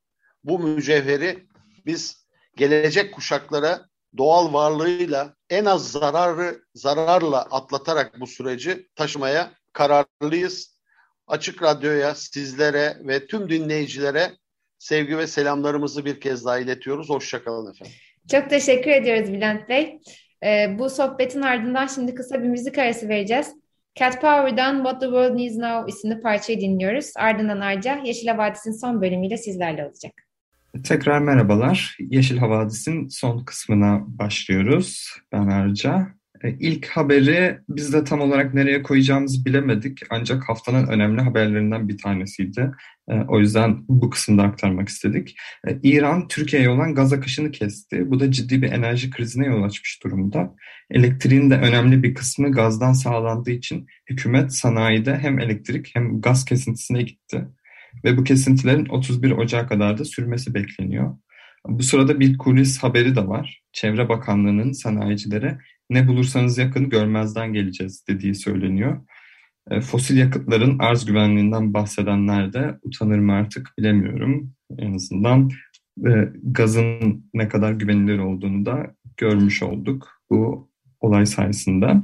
Bu 0.44 0.58
mücevheri 0.58 1.46
biz 1.86 2.26
gelecek 2.56 3.14
kuşaklara 3.14 3.88
doğal 4.16 4.52
varlığıyla 4.52 5.34
en 5.50 5.64
az 5.64 5.90
zararı 5.92 6.60
zararla 6.74 7.40
atlatarak 7.42 8.20
bu 8.20 8.26
süreci 8.26 8.88
taşımaya 8.94 9.50
kararlıyız. 9.72 10.76
Açık 11.26 11.62
Radyo'ya, 11.62 12.14
sizlere 12.14 12.96
ve 13.00 13.26
tüm 13.26 13.50
dinleyicilere 13.50 14.30
sevgi 14.78 15.18
ve 15.18 15.26
selamlarımızı 15.26 16.04
bir 16.04 16.20
kez 16.20 16.44
daha 16.44 16.58
iletiyoruz. 16.58 17.10
Hoşçakalın 17.10 17.72
efendim. 17.72 17.94
Çok 18.30 18.50
teşekkür 18.50 18.90
ediyoruz 18.90 19.32
Bülent 19.32 19.68
Bey. 19.68 20.00
Ee, 20.44 20.78
bu 20.78 20.90
sohbetin 20.90 21.42
ardından 21.42 21.86
şimdi 21.86 22.14
kısa 22.14 22.42
bir 22.42 22.48
müzik 22.48 22.78
arası 22.78 23.08
vereceğiz. 23.08 23.54
Cat 23.94 24.20
Power'dan 24.20 24.76
What 24.76 25.00
the 25.00 25.06
World 25.06 25.36
Needs 25.36 25.56
Now 25.56 25.92
isimli 25.92 26.20
parçayı 26.20 26.60
dinliyoruz. 26.60 27.12
Ardından 27.16 27.60
Arca 27.60 28.00
Yeşil 28.04 28.28
Havadis'in 28.28 28.72
son 28.72 29.02
bölümüyle 29.02 29.36
sizlerle 29.36 29.86
olacak. 29.86 30.25
Tekrar 30.84 31.18
merhabalar. 31.18 31.96
Yeşil 32.00 32.38
Havadis'in 32.38 33.08
son 33.08 33.44
kısmına 33.44 34.04
başlıyoruz. 34.06 35.08
Ben 35.32 35.46
Arca. 35.46 36.16
E, 36.42 36.50
ilk 36.50 36.86
haberi 36.86 37.58
biz 37.68 37.92
de 37.92 38.04
tam 38.04 38.20
olarak 38.20 38.54
nereye 38.54 38.82
koyacağımızı 38.82 39.44
bilemedik. 39.44 40.00
Ancak 40.10 40.48
haftanın 40.48 40.86
önemli 40.86 41.20
haberlerinden 41.20 41.88
bir 41.88 41.98
tanesiydi. 41.98 42.70
E, 43.08 43.14
o 43.28 43.40
yüzden 43.40 43.84
bu 43.88 44.10
kısımda 44.10 44.42
aktarmak 44.42 44.88
istedik. 44.88 45.36
E, 45.68 45.78
İran 45.82 46.28
Türkiye'ye 46.28 46.70
olan 46.70 46.94
gaz 46.94 47.12
akışını 47.12 47.50
kesti. 47.50 48.10
Bu 48.10 48.20
da 48.20 48.32
ciddi 48.32 48.62
bir 48.62 48.72
enerji 48.72 49.10
krizine 49.10 49.46
yol 49.46 49.62
açmış 49.62 50.00
durumda. 50.04 50.54
Elektriğin 50.90 51.50
de 51.50 51.54
önemli 51.54 52.02
bir 52.02 52.14
kısmı 52.14 52.52
gazdan 52.52 52.92
sağlandığı 52.92 53.50
için 53.50 53.86
hükümet 54.10 54.52
sanayide 54.52 55.18
hem 55.18 55.38
elektrik 55.38 55.90
hem 55.94 56.20
gaz 56.20 56.44
kesintisine 56.44 57.02
gitti. 57.02 57.46
Ve 58.04 58.18
bu 58.18 58.24
kesintilerin 58.24 58.86
31 58.86 59.30
Ocak'a 59.30 59.66
kadar 59.66 59.98
da 59.98 60.04
sürmesi 60.04 60.54
bekleniyor. 60.54 61.16
Bu 61.68 61.82
sırada 61.82 62.20
bir 62.20 62.38
kulis 62.38 62.78
haberi 62.78 63.16
de 63.16 63.26
var. 63.26 63.62
Çevre 63.72 64.08
Bakanlığı'nın 64.08 64.72
sanayicilere 64.72 65.58
ne 65.90 66.08
bulursanız 66.08 66.58
yakın 66.58 66.88
görmezden 66.88 67.52
geleceğiz 67.52 68.04
dediği 68.08 68.34
söyleniyor. 68.34 69.00
E, 69.70 69.80
fosil 69.80 70.16
yakıtların 70.16 70.78
arz 70.78 71.04
güvenliğinden 71.04 71.74
bahsedenler 71.74 72.52
de 72.52 72.78
utanır 72.82 73.18
mı 73.18 73.32
artık 73.32 73.72
bilemiyorum. 73.78 74.52
En 74.78 74.94
azından 74.94 75.50
e, 76.06 76.10
gazın 76.42 77.24
ne 77.34 77.48
kadar 77.48 77.72
güvenilir 77.72 78.18
olduğunu 78.18 78.66
da 78.66 78.94
görmüş 79.16 79.62
olduk 79.62 80.08
bu 80.30 80.70
olay 81.00 81.26
sayesinde. 81.26 81.94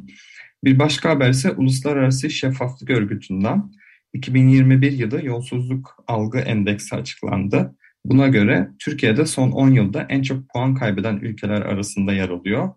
Bir 0.65 0.79
başka 0.79 1.11
haber 1.11 1.31
ise 1.31 1.51
Uluslararası 1.51 2.31
Şeffaflık 2.31 2.91
Örgütü'nden 2.91 3.73
2021 4.15 4.93
yılı 4.93 5.27
yolsuzluk 5.27 6.05
algı 6.07 6.39
endeksi 6.39 6.97
açıklandı. 6.97 7.77
Buna 8.05 8.29
göre 8.29 8.69
Türkiye'de 8.79 9.27
son 9.27 9.51
10 9.51 9.71
yılda 9.71 10.07
en 10.09 10.23
çok 10.23 10.49
puan 10.49 10.75
kaybeden 10.75 11.17
ülkeler 11.17 11.61
arasında 11.61 12.13
yer 12.13 12.29
alıyor 12.29 12.69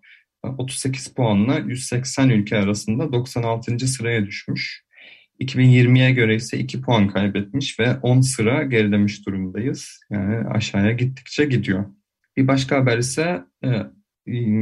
38 0.58 1.08
puanla 1.08 1.58
180 1.60 2.30
ülke 2.30 2.58
arasında 2.58 3.12
96. 3.14 3.88
sıraya 3.88 4.26
düşmüş. 4.26 4.86
2020'ye 5.40 6.12
göre 6.12 6.36
ise 6.36 6.58
2 6.58 6.82
puan 6.82 7.08
kaybetmiş 7.08 7.80
ve 7.80 7.98
10 8.02 8.22
sıra 8.22 8.64
gerilemiş 8.64 9.26
durumdayız. 9.26 10.00
Yani 10.10 10.48
aşağıya 10.48 10.92
gittikçe 10.92 11.46
gidiyor. 11.46 11.86
Bir 12.38 12.48
başka 12.48 12.76
haber 12.78 12.98
ise 12.98 13.44
e, 13.64 13.70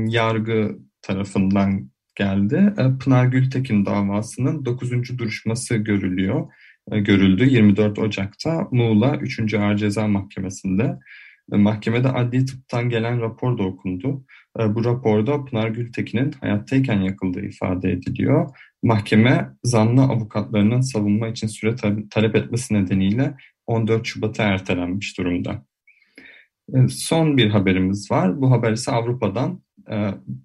yargı 0.07 0.79
tarafından 1.01 1.91
geldi. 2.15 2.73
E, 2.77 2.97
Pınar 3.03 3.25
Gültekin 3.25 3.85
davasının 3.85 4.65
9. 4.65 5.17
duruşması 5.17 5.75
görülüyor. 5.75 6.47
E, 6.91 6.99
görüldü 6.99 7.45
24 7.49 7.99
Ocak'ta 7.99 8.67
Muğla 8.71 9.17
3. 9.17 9.53
Ağır 9.53 9.77
Ceza 9.77 10.07
Mahkemesi'nde. 10.07 10.99
E, 11.53 11.57
mahkemede 11.57 12.09
adli 12.09 12.45
tıptan 12.45 12.89
gelen 12.89 13.21
rapor 13.21 13.57
da 13.57 13.63
okundu. 13.63 14.25
Bu 14.69 14.85
raporda 14.85 15.45
Pınar 15.45 15.69
Gültekin'in 15.69 16.31
hayattayken 16.31 17.01
yakıldığı 17.01 17.45
ifade 17.45 17.91
ediliyor. 17.91 18.57
Mahkeme 18.83 19.49
zanlı 19.63 20.01
avukatlarının 20.01 20.81
savunma 20.81 21.27
için 21.27 21.47
süre 21.47 21.75
talep 22.11 22.35
etmesi 22.35 22.73
nedeniyle 22.73 23.33
14 23.67 24.05
Şubat'a 24.05 24.43
ertelenmiş 24.43 25.17
durumda. 25.17 25.65
Son 26.89 27.37
bir 27.37 27.49
haberimiz 27.49 28.11
var. 28.11 28.41
Bu 28.41 28.51
haber 28.51 28.71
ise 28.71 28.91
Avrupa'dan 28.91 29.61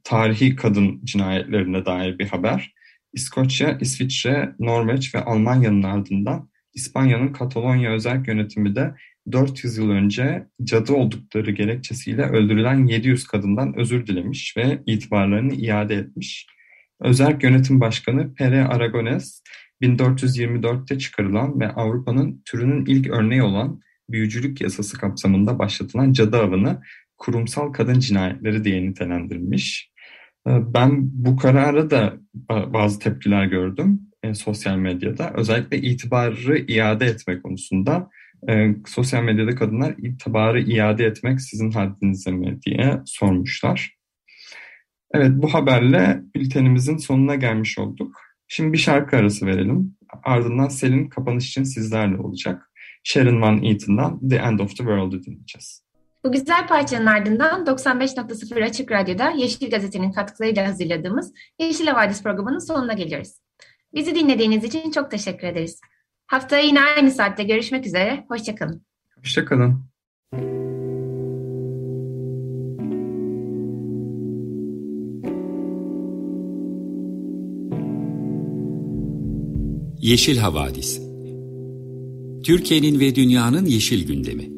tarihi 0.04 0.56
kadın 0.56 1.00
cinayetlerine 1.04 1.86
dair 1.86 2.18
bir 2.18 2.26
haber. 2.26 2.74
İskoçya, 3.12 3.78
İsviçre, 3.80 4.54
Norveç 4.58 5.14
ve 5.14 5.24
Almanya'nın 5.24 5.82
ardından 5.82 6.48
İspanya'nın 6.74 7.32
Katalonya 7.32 7.90
özel 7.90 8.24
yönetimi 8.26 8.74
de 8.74 8.94
400 9.32 9.78
yıl 9.78 9.90
önce 9.90 10.46
cadı 10.64 10.92
oldukları 10.92 11.50
gerekçesiyle 11.50 12.22
öldürülen 12.22 12.86
700 12.86 13.26
kadından 13.26 13.78
özür 13.78 14.06
dilemiş 14.06 14.56
ve 14.56 14.82
itibarlarını 14.86 15.54
iade 15.54 15.94
etmiş. 15.94 16.46
Özerk 17.00 17.42
Yönetim 17.42 17.80
Başkanı 17.80 18.34
Pere 18.34 18.64
Aragones 18.64 19.42
1424'te 19.82 20.98
çıkarılan 20.98 21.60
ve 21.60 21.68
Avrupa'nın 21.68 22.42
türünün 22.44 22.86
ilk 22.86 23.10
örneği 23.10 23.42
olan 23.42 23.80
büyücülük 24.10 24.60
yasası 24.60 24.98
kapsamında 24.98 25.58
başlatılan 25.58 26.12
cadı 26.12 26.36
avını 26.36 26.82
kurumsal 27.18 27.72
kadın 27.72 28.00
cinayetleri 28.00 28.64
diye 28.64 28.82
nitelendirmiş. 28.82 29.92
Ben 30.46 30.90
bu 31.12 31.36
karara 31.36 31.90
da 31.90 32.16
bazı 32.48 32.98
tepkiler 32.98 33.44
gördüm 33.44 34.08
e, 34.22 34.34
sosyal 34.34 34.76
medyada. 34.76 35.32
Özellikle 35.34 35.78
itibarı 35.78 36.58
iade 36.58 37.06
etme 37.06 37.42
konusunda. 37.42 38.10
E, 38.48 38.74
sosyal 38.86 39.22
medyada 39.22 39.54
kadınlar 39.54 39.94
itibarı 39.98 40.60
iade 40.60 41.04
etmek 41.04 41.40
sizin 41.40 41.70
haddinize 41.70 42.30
mi 42.30 42.58
diye 42.66 43.00
sormuşlar. 43.06 43.98
Evet 45.14 45.30
bu 45.34 45.54
haberle 45.54 46.22
bültenimizin 46.34 46.96
sonuna 46.96 47.34
gelmiş 47.34 47.78
olduk. 47.78 48.20
Şimdi 48.48 48.72
bir 48.72 48.78
şarkı 48.78 49.16
arası 49.16 49.46
verelim. 49.46 49.96
Ardından 50.24 50.68
Selin 50.68 51.08
kapanış 51.08 51.48
için 51.48 51.62
sizlerle 51.62 52.16
olacak. 52.16 52.70
Sharon 53.04 53.42
Van 53.42 53.62
Eaton'dan 53.62 54.28
The 54.28 54.36
End 54.36 54.58
of 54.58 54.70
the 54.70 54.76
World'u 54.76 55.24
dinleyeceğiz. 55.24 55.87
Bu 56.24 56.32
güzel 56.32 56.66
parçanın 56.66 57.06
ardından 57.06 57.64
95.0 57.64 58.64
Açık 58.64 58.92
Radyo'da 58.92 59.30
Yeşil 59.30 59.70
Gazete'nin 59.70 60.12
katkılarıyla 60.12 60.68
hazırladığımız 60.68 61.32
Yeşil 61.58 61.86
Havadis 61.86 62.22
programının 62.22 62.58
sonuna 62.58 62.92
geliyoruz. 62.92 63.32
Bizi 63.94 64.14
dinlediğiniz 64.14 64.64
için 64.64 64.90
çok 64.90 65.10
teşekkür 65.10 65.46
ederiz. 65.46 65.80
Haftaya 66.26 66.62
yine 66.62 66.80
aynı 66.80 67.10
saatte 67.10 67.42
görüşmek 67.42 67.86
üzere. 67.86 68.24
Hoşçakalın. 68.28 68.82
Hoşçakalın. 69.18 69.88
Yeşil 80.00 80.38
Havadis 80.38 81.02
Türkiye'nin 82.44 83.00
ve 83.00 83.14
dünyanın 83.14 83.64
yeşil 83.64 84.06
gündemi 84.06 84.57